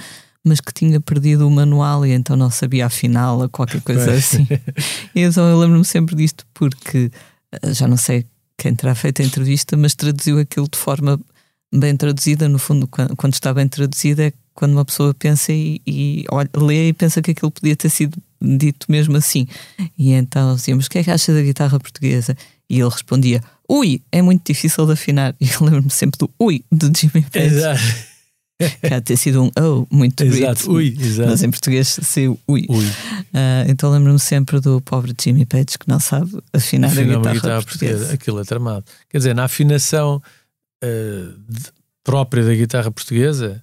[0.44, 4.18] mas que tinha perdido o manual e então não sabia afinal qualquer coisa Pois.
[4.18, 4.48] assim
[5.14, 7.10] e então eu lembro-me sempre disto porque
[7.62, 8.26] eh, já não sei
[8.58, 11.20] quem terá feito a entrevista mas traduziu aquilo de forma
[11.72, 16.24] bem traduzida, no fundo, quando, está bem traduzida, é quando uma pessoa pensa e, e
[16.30, 19.46] olha, lê e pensa que aquilo podia ter sido dito mesmo assim.
[19.96, 22.36] E então dizíamos: o que é que acha da guitarra portuguesa?
[22.68, 25.34] E ele respondia: Ui, é muito difícil de afinar.
[25.40, 27.80] E eu lembro-me sempre do Ui de Jimmy Page, Exato,
[28.58, 30.70] que há de ter sido um Oh, muito exato.
[30.70, 31.30] Ui, exato.
[31.30, 32.66] Mas em português saiu Ui.
[32.68, 32.86] Ui.
[33.32, 37.62] Ah, então lembro-me sempre do pobre Jimmy Page que não sabe afinar a guitarra, guitarra
[37.62, 37.64] portuguesa.
[37.64, 38.14] portuguesa.
[38.14, 38.84] Aquilo é tramado.
[39.08, 40.22] Quer dizer, na afinação
[40.82, 41.70] eh, de-
[42.04, 43.62] própria da guitarra portuguesa,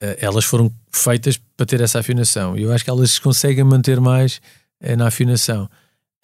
[0.00, 2.56] eh, elas foram feitas para ter essa afinação.
[2.56, 4.40] E eu acho que elas se conseguem manter mais
[4.80, 5.68] eh, na afinação.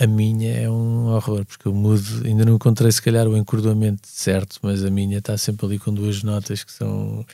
[0.01, 4.07] A minha é um horror, porque eu mudo, ainda não encontrei se calhar o encordamento
[4.09, 7.25] certo, mas a minha está sempre ali com duas notas que são.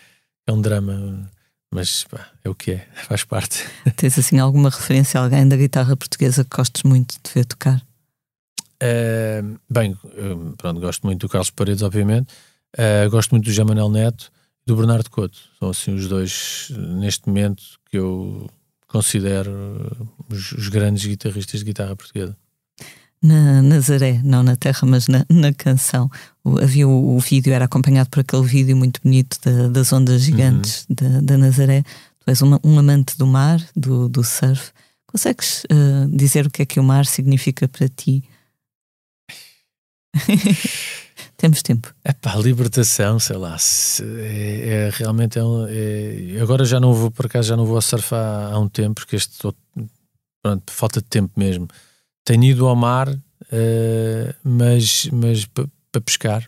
[0.47, 1.29] É um drama.
[1.73, 3.65] Mas pá, é o que é, faz parte.
[3.97, 7.81] Tens assim alguma referência a alguém da guitarra portuguesa que gostes muito de ver tocar?
[8.83, 9.97] Eh, bem,
[10.57, 12.33] pronto, gosto muito do Carlos Paredes, obviamente.
[12.77, 14.31] Eh, gosto muito do Jean Manuel Neto
[14.65, 15.39] e do Bernardo Couto.
[15.59, 18.49] São assim os dois, eh, neste momento, que eu
[18.87, 22.37] considero eh, os, os grandes guitarristas de guitarra portuguesa.
[23.23, 26.09] Na Nazaré, não na Terra, mas na, na canção.
[26.43, 30.23] O- havia o, o vídeo, era acompanhado por aquele vídeo muito bonito da- das ondas
[30.23, 31.83] gigantes da, da Nazaré.
[32.21, 34.73] Tu és uma- um amante do mar, do, do surf.
[35.07, 38.23] Consegues eh, dizer o que é que o mar significa para ti?
[41.41, 41.95] Temos tempo.
[42.05, 43.57] É pá, libertação, sei lá.
[43.57, 45.39] se- É, é realmente.
[45.39, 48.59] É, é- agora já não vou, por acaso, já não vou a surfar há, há
[48.59, 49.39] um tempo, porque este.
[50.43, 51.67] Pronto, falta de tempo mesmo.
[52.27, 53.09] Tenho ido ao mar,
[53.51, 56.47] eh, mas, mas para pescar.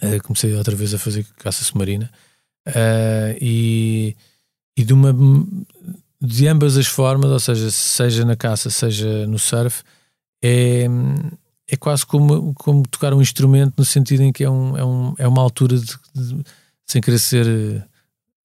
[0.00, 2.10] Eh, comecei outra vez a fazer caça submarina.
[2.66, 4.16] Eh, e,
[4.76, 5.14] e de uma.
[6.20, 9.84] De ambas as formas, ou seja, seja na caça, seja no surf,
[10.42, 10.88] é
[11.68, 15.14] é quase como, como tocar um instrumento no sentido em que é, um, é, um,
[15.18, 16.42] é uma altura de, de-
[16.86, 17.46] sem querer ser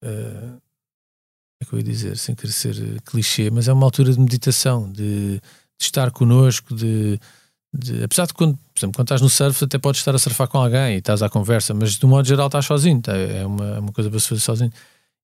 [0.02, 0.62] como
[1.62, 4.20] é que eu ia dizer, sem querer ser eh, clichê, mas é uma altura de
[4.20, 5.42] meditação, de, de
[5.82, 7.20] estar connosco, de,
[7.74, 10.48] de- apesar de quando, por exemplo, quando estás no surf até podes estar a surfar
[10.48, 13.14] com alguém e estás à conversa, mas de um modo geral estás sozinho, tá?
[13.16, 14.72] é uma, é uma coisa para se fazer sozinho.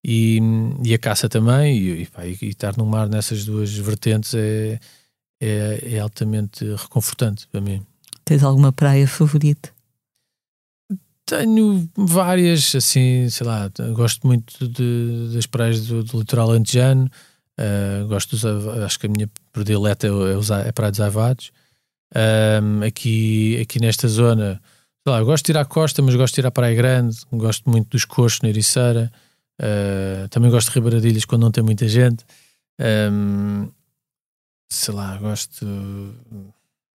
[0.03, 0.39] E,
[0.83, 4.77] e a caça também, e, e, pá, e estar no mar nessas duas vertentes é,
[5.41, 7.81] é, é altamente reconfortante para mim.
[8.23, 9.69] Tens alguma praia favorita?
[11.25, 17.09] Tenho várias, assim, sei lá, gosto muito de- das praias do, do litoral antejano,
[17.57, 18.45] eh, gosto dos,
[18.83, 21.51] acho que a minha predileta é, é, os é a Praia dos Aivados.
[22.13, 24.61] Ahm, aqui, aqui nesta zona,
[25.03, 27.67] sei lá, gosto de ir à costa, mas gosto de ir à Praia Grande, gosto
[27.69, 29.11] muito dos coxos na Ericeira,
[29.59, 32.23] eh, também gosto de Ribeiradilhas quando não tem muita gente.
[32.79, 33.69] Ahm,
[34.69, 35.65] sei lá, gosto.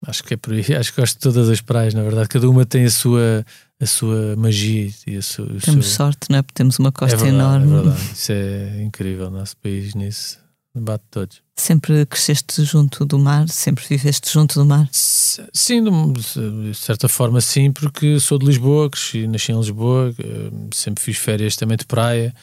[0.06, 0.64] Acho que é por aí.
[0.78, 2.30] Acho que gosto de todas as praias, na verdade.
[2.30, 3.46] Cada uma tem a sua,
[3.80, 5.46] a sua magia e a sua.
[5.46, 6.42] o Temos seu- sorte, não é?
[6.42, 7.72] Porque temos uma costa é verdade, enorme.
[7.74, 8.12] É verdade.
[8.14, 9.28] Isso é incrível.
[9.28, 10.40] O nosso país nisso
[10.74, 11.42] bate todos.
[11.58, 14.88] Sempre cresceste junto do mar, sempre viveste junto do mar.
[14.94, 21.04] Sim, de certa forma, sim, porque sou de Lisboa, cresci, nasci em Lisboa, eh, sempre
[21.04, 22.34] fiz férias também de praia.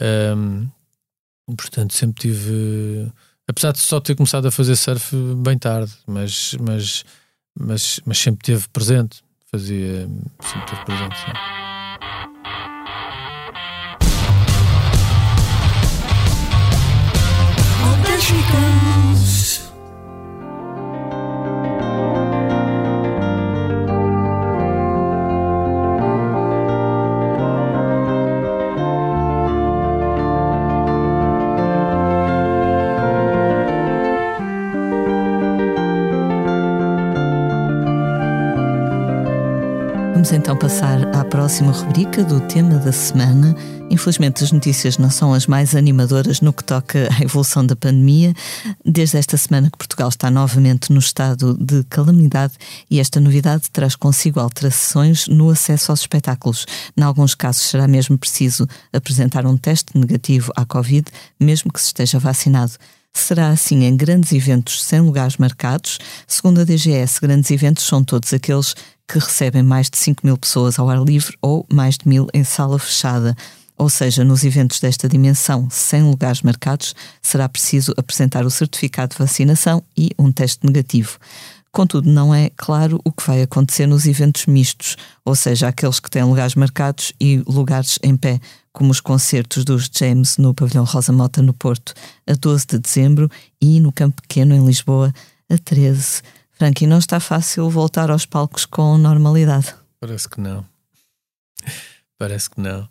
[0.00, 0.68] ehm,
[1.56, 3.10] portanto, sempre tive.
[3.50, 7.04] Apesar de só ter começado a fazer surf bem tarde, mas, mas,
[7.58, 9.24] mas, mas sempre teve presente.
[9.50, 10.08] Fazia.
[10.40, 12.29] Sempre teve presente, sim.
[40.30, 43.52] Vamos então passar à próxima rubrica do tema da semana.
[43.90, 48.32] Infelizmente, as notícias não são as mais animadoras no que toca à evolução da pandemia.
[48.86, 52.52] Desde esta semana que Portugal está novamente no estado de calamidade
[52.88, 56.64] e esta novidade traz consigo alterações no acesso aos espetáculos.
[56.96, 61.08] Em alguns casos, será mesmo preciso apresentar um teste negativo à Covid,
[61.40, 62.74] mesmo que se esteja vacinado.
[63.12, 65.98] Será assim em grandes eventos sem lugares marcados.
[66.26, 68.74] Segundo a DGS, grandes eventos são todos aqueles
[69.08, 72.44] que recebem mais de 5 mil pessoas ao ar livre ou mais de mil em
[72.44, 73.36] sala fechada.
[73.76, 79.18] Ou seja, nos eventos desta dimensão, sem lugares marcados, será preciso apresentar o certificado de
[79.18, 81.18] vacinação e um teste negativo.
[81.72, 86.10] Contudo, não é claro o que vai acontecer nos eventos mistos, ou seja, aqueles que
[86.10, 88.40] têm lugares marcados e lugares em pé,
[88.72, 91.92] como os concertos dos James no Pavilhão Rosa Mota no Porto,
[92.26, 95.12] a 12 de dezembro, e no Campo Pequeno, em Lisboa,
[95.50, 96.22] a 13.
[96.52, 99.74] Frank, e não está fácil voltar aos palcos com normalidade.
[99.98, 100.64] Parece que não.
[102.18, 102.88] Parece que não.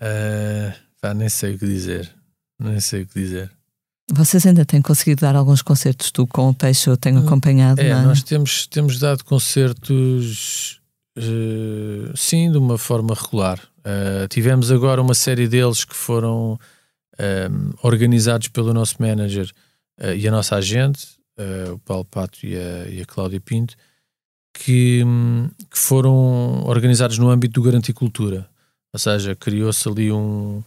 [0.00, 2.12] Ah, pá, nem sei o que dizer.
[2.58, 3.50] Nem sei o que dizer.
[4.12, 7.80] Vocês ainda têm conseguido dar alguns concertos, tu com o Peixe eu tenho acompanhado.
[7.80, 10.80] É, não nós temos, temos dado concertos,
[11.16, 13.60] eh, sim, de uma forma regular.
[13.88, 16.58] Eh, tivemos agora uma série deles que foram
[17.18, 19.48] ehm, organizados pelo nosso manager
[20.00, 21.06] eh, e a nossa agente,
[21.38, 23.76] eh, o Paulo Pato e a, e a Cláudia Pinto,
[24.52, 28.48] que, hum, que foram organizados no âmbito do Garantir Cultura.
[28.92, 30.64] Ou seja, criou-se ali um,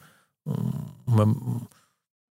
[0.47, 0.71] um,
[1.05, 1.61] uma-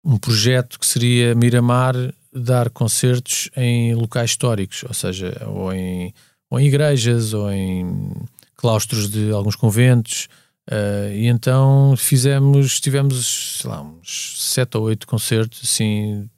[0.04, 1.94] um projeto que seria Miramar
[2.32, 6.14] dar concertos em locais históricos, ou seja, ou em,
[6.48, 8.12] ou em igrejas, ou em
[8.54, 10.28] claustros de alguns conventos.
[10.70, 16.28] Eh, e então fizemos, tivemos, sei lá, uns sete ou oito concertos, assim.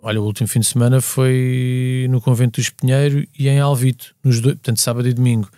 [0.00, 4.40] Olha, o último fim de semana foi no Convento do Espinheiro e em Alvito, nos
[4.40, 5.48] dois, portanto, sábado e domingo.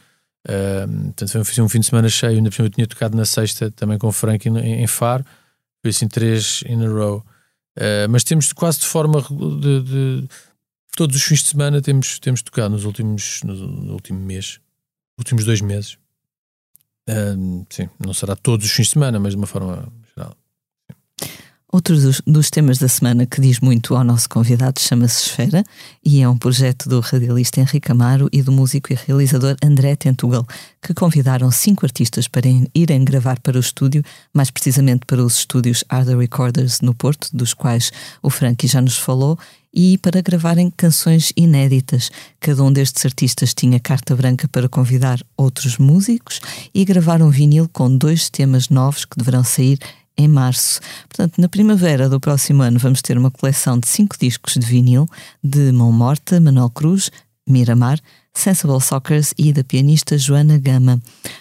[0.49, 2.37] Eh, portanto, foi um- fim de semana cheio.
[2.37, 5.25] Ainda por cima eu tinha tocado na sexta também com o Frank em, em Faro.
[5.83, 7.25] Foi assim três in a row.
[7.79, 10.29] Uh, mas temos quase de forma de, de-
[10.97, 14.59] todos os fins de semana temos, temos tocado nos últimos no, no último mês,
[15.19, 15.97] últimos dois meses.
[17.71, 20.37] Sim, não será todos os fins de semana, mas de uma forma geral.
[21.73, 25.63] Outro dos, dos, temas da semana que diz muito ao nosso convidado chama-se Esfera
[26.05, 30.45] e é um projeto do radialista Henrique Amaro e do músico e realizador André Tentugal,
[30.83, 34.03] que convidaram cinco artistas para irem gravar para o estúdio,
[34.35, 38.97] mais precisamente para os estúdios Arda Recorders no Porto, dos quais o Frankie já nos
[38.97, 39.39] falou,
[39.73, 42.11] e para gravarem canções inéditas.
[42.39, 46.41] Cada um destes artistas tinha carta branca para convidar outros músicos
[46.75, 49.79] e gravar um vinil com dois temas novos que deverão sair
[50.17, 50.81] em março.
[51.09, 55.09] Portanto, na primavera do próximo ano vamos ter uma coleção de cinco discos de vinil
[55.43, 57.11] de Mão Morta, Manuel Cruz,
[57.49, 57.99] Miramar,
[58.41, 61.01] Sensible Sockers e da pianista Joana Gama.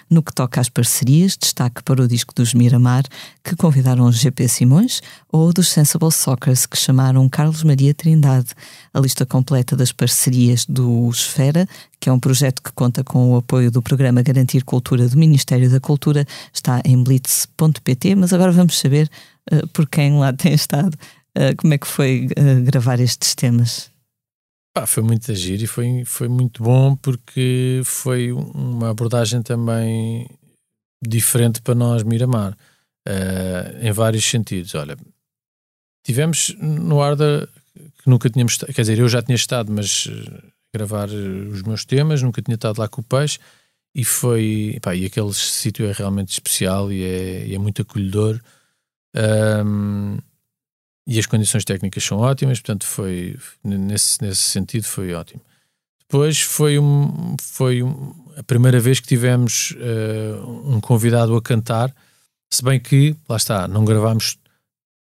[0.10, 3.04] No que toca às parcerias, destaque para o disco dos Miramar,
[3.42, 8.50] que convidaram o GP Simões, ou dos Sensible Sockers, que chamaram Carlos Maria Trindade.
[8.94, 11.66] A lista completa das parcerias do Esfera,
[12.02, 15.70] que é um projeto que conta com o apoio do Programa Garantir Cultura do Ministério
[15.70, 19.10] da Cultura, está em blitz.pt, mas agora vamos saber
[19.52, 20.96] uh, por quem lá tem estado,
[21.38, 23.90] uh, como é que foi uh, gravar estes temas.
[24.82, 30.26] Ah, foi muito agir e foi, foi muito bom porque foi uma abordagem também
[31.06, 32.54] diferente para nós, Miramar,
[33.06, 34.74] uh, em vários sentidos.
[34.76, 34.96] Olha,
[36.06, 41.10] tivemos no Arda que nunca tínhamos, quer dizer, eu já tinha estado, mas uh, gravar
[41.10, 43.38] uh, os meus temas, nunca tinha estado lá com o peixe
[43.94, 48.40] e foi, pá, e aquele sítio é realmente especial e é, e é muito acolhedor.
[51.10, 55.42] E as condições técnicas são ótimas, portanto foi nesse, nesse sentido foi ótimo.
[56.02, 61.92] Depois foi, um, foi um, a primeira vez que tivemos uh, um convidado a cantar,
[62.54, 64.38] se bem que, lá está, não gravámos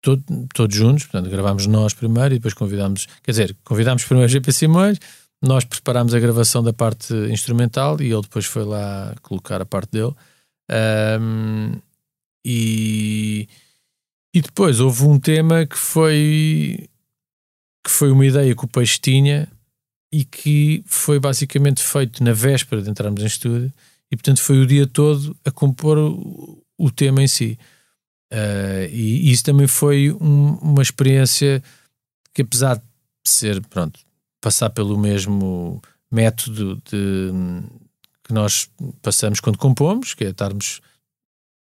[0.01, 0.23] todo,
[0.55, 4.97] todos juntos, portanto gravámos nós primeiro e depois convidámos, quer dizer, convidámos primeiro GP Simões,
[5.43, 9.91] nós preparámos a gravação da parte instrumental e ele depois foi lá colocar a parte
[9.91, 10.13] dele.
[11.21, 11.73] Um,
[12.43, 13.47] e
[14.33, 16.89] e depois houve um tema que foi
[17.85, 19.47] que foi uma ideia que o Peixe tinha
[20.11, 23.71] e que foi basicamente feito na véspera de entrarmos em estúdio
[24.11, 27.57] e portanto foi o dia todo a compor o, o tema em si.
[28.31, 31.61] Uh, e isso também foi um, uma experiência
[32.33, 32.83] que apesar de
[33.23, 33.99] ser, pronto,
[34.41, 35.81] passar pelo mesmo
[36.11, 37.31] método de,
[38.23, 38.69] que nós
[39.01, 40.81] passamos quando compomos, que é estarmos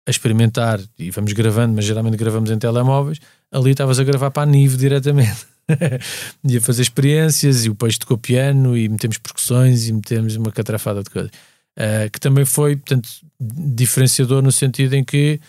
[0.07, 3.19] a experimentar e vamos gravando, mas geralmente gravamos em telemóveis,
[3.51, 5.47] ali estavas a gravar para a Nive diretamente.
[6.45, 10.51] e a fazer experiências e o peixe tocou piano e metemos percussões e metemos uma
[10.51, 11.31] catrafada de coisas.
[11.79, 13.09] Uh, que também foi, portanto,
[13.41, 15.41] diferenciador no sentido em que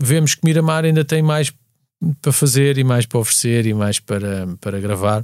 [0.00, 1.52] vemos que Miramar ainda tem mais
[2.20, 5.22] para fazer e mais para oferecer e mais para, para gravar.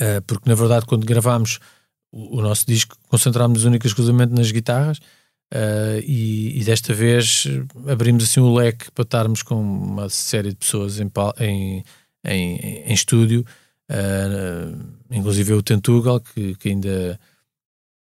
[0.00, 1.58] Uh, porque na verdade, quando gravámos
[2.12, 5.00] o, o nosso disco, concentrámos-nos única e exclusivamente nas guitarras
[5.52, 7.44] Uh, e, e, desta vez
[7.88, 11.84] abrimos assim o leque para estarmos com uma série de pessoas em, em,
[12.24, 13.44] em, em estúdio,
[13.90, 14.78] uh,
[15.10, 17.18] inclusive o Tentugal, que, que, ainda.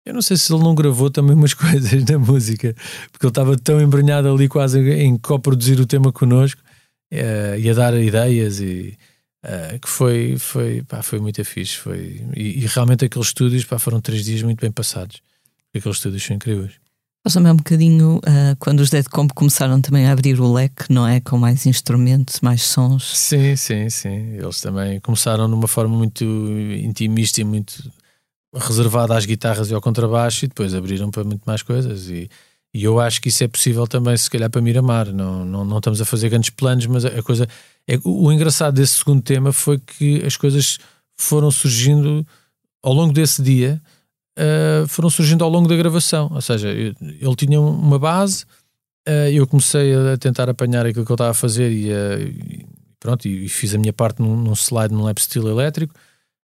[0.05, 2.75] Eu não sei se ele não gravou também umas coisas na música,
[3.13, 6.61] porque ele estava tão embranhado ali quase em co-produzir o tema connosco
[7.13, 8.97] uh, e a dar ideias e.
[9.81, 11.77] que foi, foi, pá, foi muito fixe.
[11.77, 15.21] Foi, e, e realmente aqueles estúdios pá, foram três dias muito bem passados.
[15.73, 16.86] Aqueles estúdios são incríveis.
[17.33, 21.07] Também um bocadinho uh, quando os Dead Comp começaram também a abrir o leque, não
[21.07, 21.19] é?
[21.19, 23.17] Com mais instrumentos, mais sons.
[23.17, 24.33] Sim, sim, sim.
[24.33, 27.91] Eles também começaram de uma forma muito intimista e muito
[28.55, 32.09] reservada às guitarras e ao contrabaixo e depois abriram para muito mais coisas.
[32.09, 32.29] E,
[32.73, 35.11] e eu acho que isso é possível também, se calhar, para Miramar.
[35.13, 37.47] Não, não, não estamos a fazer grandes planos, mas a coisa.
[37.87, 40.79] É, o engraçado desse segundo tema foi que as coisas
[41.15, 42.25] foram surgindo
[42.81, 43.81] ao longo desse dia
[44.37, 46.31] uh, foram surgindo ao longo da gravação.
[46.33, 48.45] Ou seja, eu, ele tinha uma base,
[49.07, 52.67] uh, eu comecei a tentar apanhar aquilo que eu estava a fazer e, uh,
[52.99, 55.93] pronto, e, fiz a minha parte num, num slide num lap steel elétrico.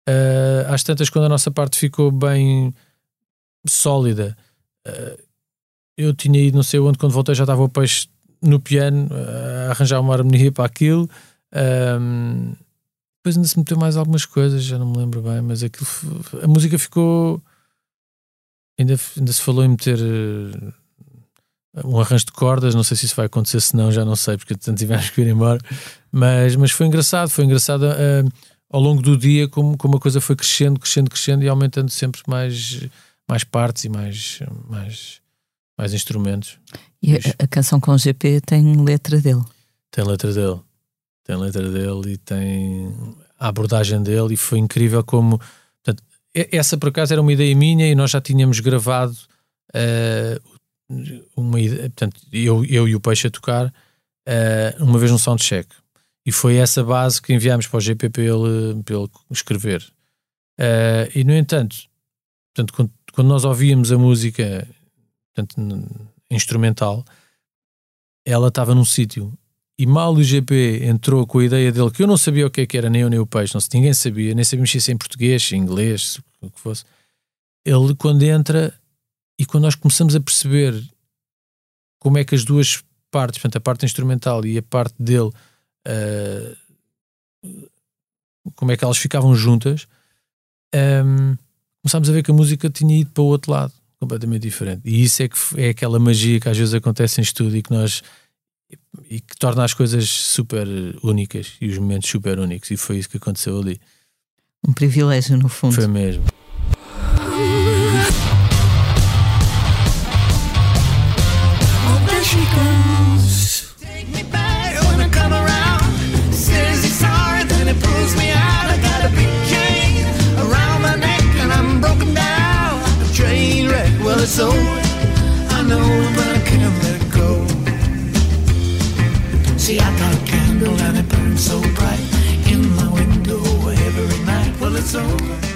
[0.08, 2.74] Uh, às tantas, quando a nossa parte ficou bem
[3.66, 4.36] sólida,
[5.96, 8.08] eu tinha ido não sei onde, quando voltei já estava o peixe
[8.40, 11.08] no piano a arranjar uma harmonia para aquilo.
[11.54, 12.54] Um,
[13.18, 15.86] depois ainda se meteu mais algumas coisas, já não me lembro bem, mas aquilo,
[16.42, 17.42] a música ficou
[18.80, 20.72] Ainda, ainda se falou em meter uh,
[21.84, 24.38] um arranjo de cordas, não sei se isso vai acontecer, se não, já não sei,
[24.38, 25.60] porque tanto tivemos que ir embora.
[26.10, 28.32] Mas, mas foi engraçado, foi engraçado uh,
[28.70, 32.22] ao longo do dia como, como a coisa foi crescendo, crescendo, crescendo e aumentando sempre
[32.26, 32.88] mais,
[33.28, 35.20] mais partes e mais, mais,
[35.76, 36.58] mais instrumentos.
[37.02, 39.44] E a, a canção com o GP tem letra dele?
[39.90, 40.58] Tem letra dele,
[41.22, 42.96] tem letra dele e tem
[43.38, 45.38] a abordagem dele, e foi incrível como
[46.34, 49.16] essa por acaso era uma ideia minha e nós já tínhamos gravado
[49.74, 50.50] uh,
[51.36, 55.68] uma ideia, portanto, eu, eu e o Peixe a tocar uh, uma vez no soundcheck.
[56.26, 59.82] E foi essa base que enviámos para o GP para ele, para ele escrever.
[60.58, 61.76] Uh, e, no entanto,
[62.54, 64.68] portanto, quando, quando, nós ouvíamos a música
[65.34, 65.56] portanto,
[66.30, 67.04] instrumental,
[68.26, 69.32] ela estava num sítio.
[69.80, 72.60] E mal o GP entrou com a ideia dele, que eu não sabia o que,
[72.60, 74.96] é que era, nem eu nem o peixe, não, ninguém sabia, nem sabia mexer em
[74.98, 76.84] português, em inglês, o que fosse.
[77.64, 78.78] Ele, quando entra,
[79.38, 80.78] e quando nós começamos a perceber
[81.98, 85.30] como é que as duas partes, portanto, a parte instrumental e a parte dele,
[85.88, 86.56] uh,
[88.54, 89.88] como é que elas ficavam juntas,
[90.74, 91.38] um,
[91.80, 94.82] começámos a ver que a música tinha ido para o outro lado, completamente diferente.
[94.84, 97.70] E isso é que é aquela magia que às vezes acontece em estúdio e que
[97.70, 98.02] nós
[99.08, 100.66] e que torna as coisas super
[101.02, 102.70] únicas e os momentos super únicos.
[102.70, 103.80] E foi isso que aconteceu ali.
[104.66, 105.74] Um privilégio, no fundo.
[105.74, 106.24] Foi mesmo.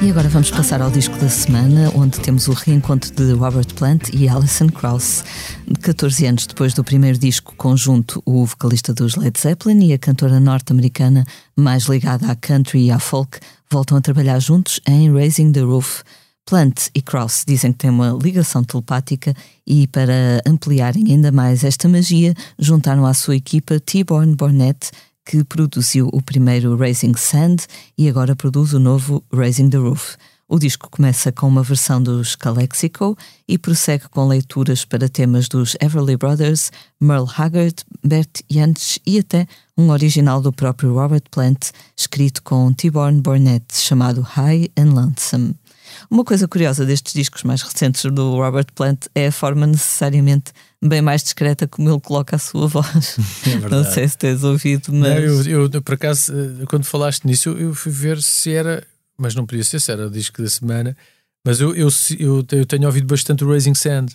[0.02, 4.10] E agora vamos passar ao disco da semana, onde temos o reencontro de Robert Plant
[4.12, 5.24] e Alison Krauss.
[5.80, 10.38] 14 anos depois do primeiro disco conjunto, o vocalista dos Led Zeppelin e a cantora
[10.38, 11.24] norte-americana
[11.56, 13.38] mais ligada à country e à folk
[13.70, 16.02] voltam a trabalhar juntos em Raising the Roof.
[16.44, 19.34] Plant e Cross dizem que têm uma ligação telepática
[19.66, 24.90] e, para ampliarem ainda mais esta magia, juntaram à sua equipa T-Born Burnett,
[25.24, 27.56] que produziu o primeiro Raising Sand
[27.96, 30.16] e agora produz o novo Raising the Roof.
[30.46, 33.16] O disco começa com uma versão dos Calexico
[33.48, 36.70] e prossegue com leituras para temas dos Everly Brothers,
[37.00, 39.46] Merle Haggard, Bert Jansch e até
[39.76, 45.56] um original do próprio Robert Plant, escrito com T-Born Burnett, chamado High and Lonesome.
[46.10, 50.52] Uma coisa curiosa destes discos mais recentes do Robert Plant é a forma necessariamente
[50.88, 53.16] bem mais discreta como ele coloca a sua voz.
[53.64, 55.46] É não sei se tens ouvido, mas.
[55.46, 58.82] Não, eu, eu, por acaso, eh, quando falaste nisso, eu, eu fui ver se era,
[59.16, 60.96] mas não podia ser, se era o disco da semana.
[61.44, 64.08] Mas eu, eu, eu, eu tenho ouvido bastante o Raising Sand.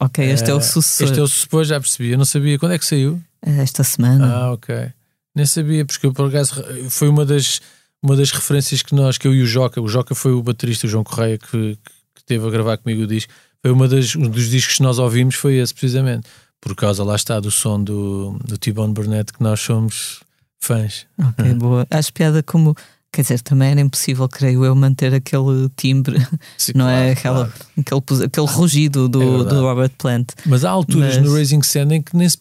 [0.00, 1.06] Ok, este uh, é o eh, sucessor.
[1.06, 2.10] Este é o sucessor, já percebi.
[2.10, 2.58] Eu não sabia.
[2.58, 3.20] Quando é que saiu?
[3.44, 4.26] Eh, esta semana.
[4.26, 4.92] Ah, ok.
[5.34, 7.60] Nem sabia, porque eu, por acaso foi uma das
[8.02, 10.86] uma das referências que nós, que eu e o Joca, o Joca foi o baterista,
[10.86, 11.76] o João Correia, que,
[12.14, 13.32] que teve a gravar comigo o disco,
[13.66, 16.28] foi uma das, um dos discos que nós ouvimos, foi esse precisamente,
[16.60, 20.20] por causa, lá está, do som do, do T-Bone Burnett, que nós somos
[20.60, 21.04] fãs.
[21.18, 21.84] Ok, boa.
[21.90, 22.76] Acho piada como.
[23.12, 26.24] Quer dizer, também era impossível, creio eu, manter aquele timbre,
[26.56, 26.92] Sim, não é?
[26.92, 27.12] claro, é?
[27.12, 28.04] Aquela, claro.
[28.04, 30.28] aquele, aquele rugido do, é do Robert Plant.
[30.44, 31.26] Mas há alturas Mas...
[31.26, 32.38] no Raising Sand em que, nem se,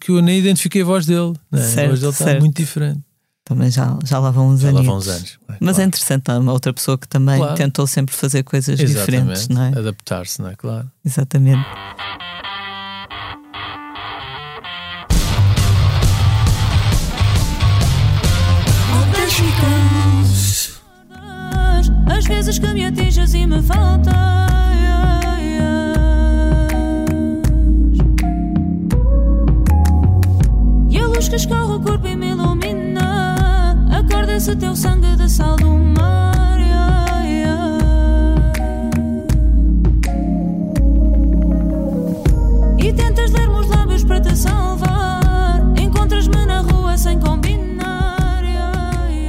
[0.00, 1.34] que eu nem identifiquei a voz dele.
[1.50, 1.60] Né?
[1.60, 3.00] Certo, a voz dele está muito diferente.
[3.44, 4.80] Também já, já lá vão uns já anos.
[4.80, 5.38] Lá vão uns anos.
[5.48, 5.82] É, Mas é claro.
[5.82, 7.54] é interessante, há uma outra pessoa que também claro.
[7.54, 9.34] tentou sempre fazer coisas Exatamente.
[9.34, 9.68] diferentes, não é?
[9.78, 10.54] Adaptar-se, não é?
[10.56, 10.90] Claro.
[11.04, 11.64] Exatamente.
[22.06, 24.14] Às vezes que me atinges e me faltas
[30.88, 32.34] E a luz que escorre o corpo e me
[34.44, 36.60] esse teu sangue de sal do mar.
[36.60, 37.78] Yeah, yeah.
[42.78, 45.62] E tentas ler-me os lábios para te salvar.
[45.80, 48.44] Encontras-me na rua sem combinar.
[48.44, 49.22] Yeah,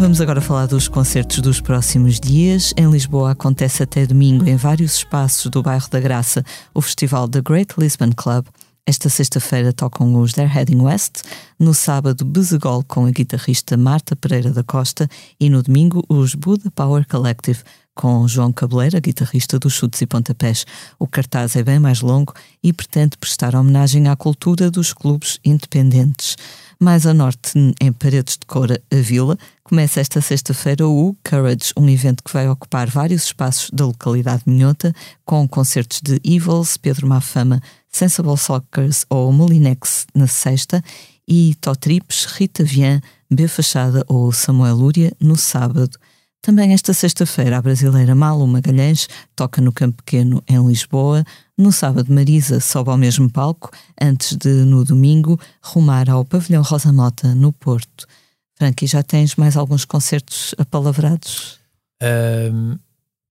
[0.00, 2.72] Vamos agora falar dos concertos dos próximos dias.
[2.78, 6.42] Em Lisboa acontece até domingo, em vários espaços do bairro da Graça,
[6.72, 8.46] o festival The Great Lisbon Club.
[8.86, 11.22] Esta sexta-feira tocam os They're Heading West,
[11.58, 15.08] no sábado Bezegol com a guitarrista Marta Pereira da Costa
[15.38, 17.62] e no domingo os Buda Power Collective
[17.98, 20.64] com João Cabeleira, guitarrista dos Chutes e Pontapés.
[21.00, 26.36] O cartaz é bem mais longo e pretende prestar homenagem à cultura dos clubes independentes.
[26.78, 31.88] Mais a norte, em Paredes de Cora, a Vila, começa esta sexta-feira o Courage, um
[31.88, 37.60] evento que vai ocupar vários espaços da localidade minhota, com concertos de Evils, Pedro Mafama,
[37.90, 40.82] Sensible Sockers ou Molinex na sexta
[41.26, 45.98] e Totrips, Rita Vian, B Fachada ou Samuel Lúria no sábado.
[46.40, 51.24] Também esta sexta-feira a brasileira Malu Magalhães toca no Campo Pequeno em Lisboa.
[51.56, 53.70] No sábado Marisa sobe ao mesmo palco
[54.00, 58.06] antes de no domingo rumar ao Pavilhão Rosa Mota no Porto.
[58.54, 61.58] Frankie, já tens mais alguns concertos apalavrados?
[62.02, 62.78] Um,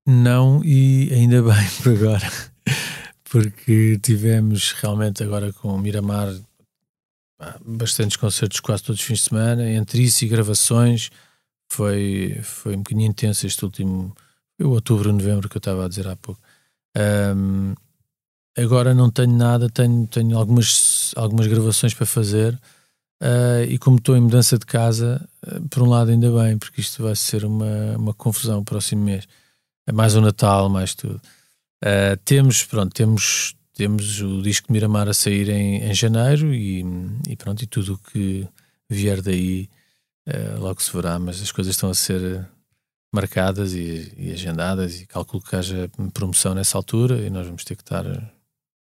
[0.05, 2.31] não, e ainda bem por agora
[3.29, 6.33] porque tivemos realmente agora com o Miramar
[7.65, 9.69] bastantes concertos quase todos os fins de semana.
[9.69, 11.09] Entre isso e gravações,
[11.71, 14.15] foi, foi um bocadinho intenso este último.
[14.59, 16.41] O outubro, novembro que eu estava a dizer há pouco.
[16.95, 17.75] Ahm,
[18.57, 22.59] agora não tenho nada, tenho, tenho algumas, algumas gravações para fazer.
[23.21, 26.81] ah, e como estou em mudança de casa, ah, por um lado ainda bem, porque
[26.81, 29.27] isto vai ser uma, uma confusão o próximo mês.
[29.87, 31.21] É mais o Natal, mais tudo.
[31.83, 36.83] Ah, temos, pronto, temos, temos o disco Miramar a sair em, em janeiro e,
[37.27, 38.47] e pronto, e tudo o que
[38.89, 39.69] vier daí
[40.27, 42.47] ah, logo se verá, mas as coisas estão a ser
[43.13, 47.75] marcadas e, e agendadas e calculo que haja promoção nessa altura e nós vamos ter
[47.75, 48.05] que estar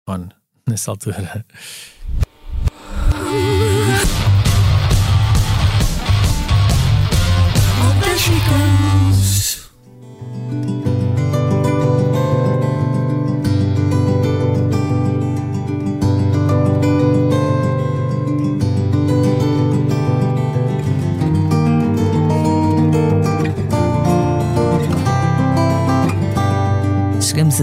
[0.08, 0.28] on
[0.66, 1.44] nessa altura.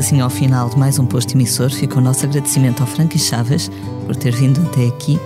[0.02, 1.70] Assim ao final de mais um posto emissor.
[1.70, 3.70] Fica o nosso agradecimento ao Frankie Chaves
[4.08, 5.20] por ter vindo até aqui.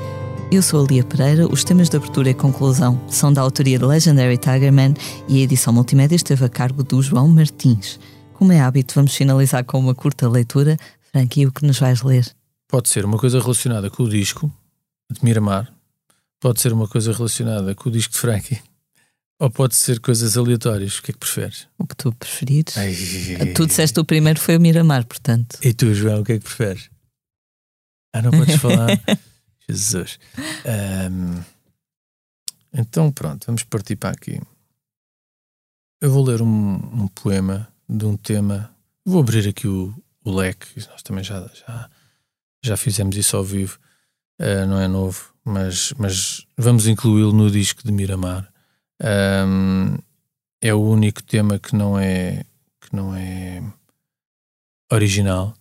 [0.51, 1.47] Eu sou a Lia Pereira.
[1.47, 4.93] Os temas de abertura e conclusão são da autoria de Legendary Tigerman
[5.29, 7.97] e a edição multimédia esteve a cargo do João Martins.
[8.33, 10.77] Como é hábito, vamos finalizar com uma curta leitura.
[11.09, 12.29] Frankie, o que nos vais ler?
[12.67, 14.51] Pode ser uma coisa relacionada com o disco
[15.09, 15.71] de Miramar,
[16.41, 18.59] pode ser uma coisa relacionada com o disco de Frankie,
[19.39, 20.97] ou pode ser coisas aleatórias.
[20.97, 21.67] O que é que preferes?
[21.77, 22.77] O que tu preferires.
[22.77, 22.93] Ai.
[23.53, 25.57] Tu disseste o primeiro foi o Miramar, portanto.
[25.61, 26.89] E tu, João, o que é que preferes?
[28.13, 28.89] Ah, não podes falar?
[29.67, 30.19] Jesus.
[30.65, 31.43] Ahm,
[32.73, 34.39] então, pronto, vamos partir para aqui.
[36.01, 38.73] Eu vou ler um, um poema de um tema.
[39.05, 40.67] Vou abrir aqui o, o leque.
[40.89, 41.89] Nós também já, já,
[42.63, 43.79] já fizemos isso ao vivo.
[44.39, 48.49] Ah, não é novo, mas, mas vamos incluí-lo no disco de Miramar.
[49.01, 49.97] Ahm,
[50.61, 52.45] é o único tema que não é
[52.79, 53.61] que não é
[54.91, 55.53] original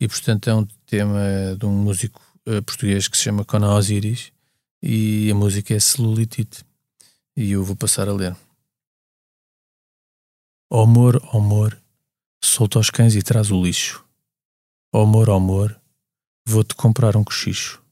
[0.00, 1.20] e portanto é um tema
[1.58, 4.32] de um músico eh, português que se chama Conan Osiris
[4.82, 6.64] e a música é Celulitite
[7.36, 8.36] e eu vou passar a ler.
[10.70, 11.80] Ó amor, ó amor
[12.42, 14.04] solta os cães e traz o lixo.
[14.92, 15.78] Ó amor, amor
[16.46, 17.82] vou-te comprar um cochicho.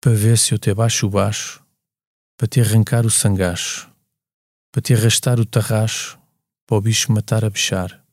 [0.00, 1.63] Para ver se eu te baixo baixo
[2.44, 3.90] para te arrancar o sangacho
[4.70, 6.20] para te arrastar o tarracho
[6.66, 8.04] para o bicho matar a bichar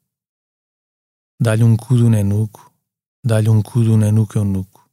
[1.39, 2.71] dá-lhe um cu do nenuco
[3.23, 4.89] Dá-lhe um cu do nenuco nuco.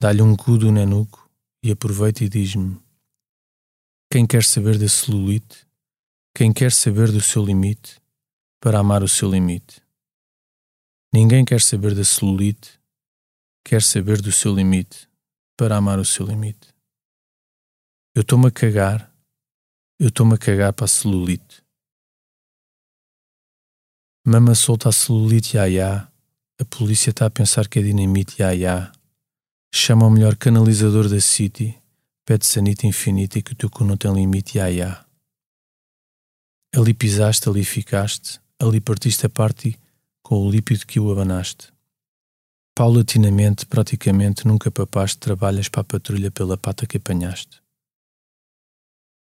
[0.00, 1.28] Dá-lhe um cu do nenuco
[1.60, 2.80] e aproveita e diz-me:
[4.08, 5.66] Quem quer saber da celulite,
[6.32, 8.00] quem quer saber do seu limite,
[8.60, 9.82] para amar o seu limite.
[11.12, 12.78] Ninguém quer saber da celulite,
[13.64, 15.08] quer saber do seu limite,
[15.56, 16.75] para amar o seu limite.
[18.16, 19.14] Eu estou-me a cagar,
[20.00, 21.62] eu estou-me a cagar para a celulite.
[24.24, 26.08] Mama solta a celulite, ia, ia.
[26.58, 28.90] A polícia está a pensar que é dinamite, ya.
[29.70, 31.78] Chama o melhor canalizador da City,
[32.24, 35.04] pede sanita infinita e que o teu cu não tem limite, ya.
[36.74, 39.78] Ali pisaste, ali ficaste, ali partiste a parte
[40.22, 41.70] com o lípido que o abanaste.
[42.74, 47.65] Paulatinamente, praticamente, nunca papaste, trabalhas para a patrulha pela pata que apanhaste.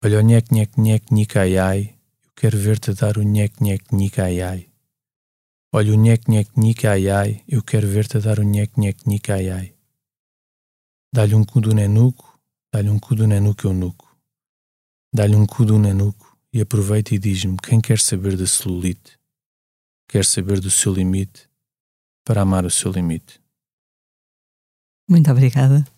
[0.05, 1.95] Olha o nhec, nhec, nhec, nhec, ai, ai,
[2.25, 4.69] eu quero ver-te dar o nhec, nhec, nhec, ai, ai.
[5.71, 9.29] Olha o nhec, nhec, nhec, ai, ai, eu quero ver-te dar o nhec, nhec, nhec,
[9.29, 9.75] ai, ai.
[11.13, 12.37] Dá-lhe um cu do nenuco,
[12.69, 14.13] dá-lhe um cu do nenuco eu nuco.
[15.15, 19.17] Dá-lhe um cu do nenuco e aproveita e diz-me quem quer saber da celulite,
[20.09, 21.47] quer saber do seu limite,
[22.25, 23.39] para amar o seu limite.
[25.07, 25.92] Muito obrigada.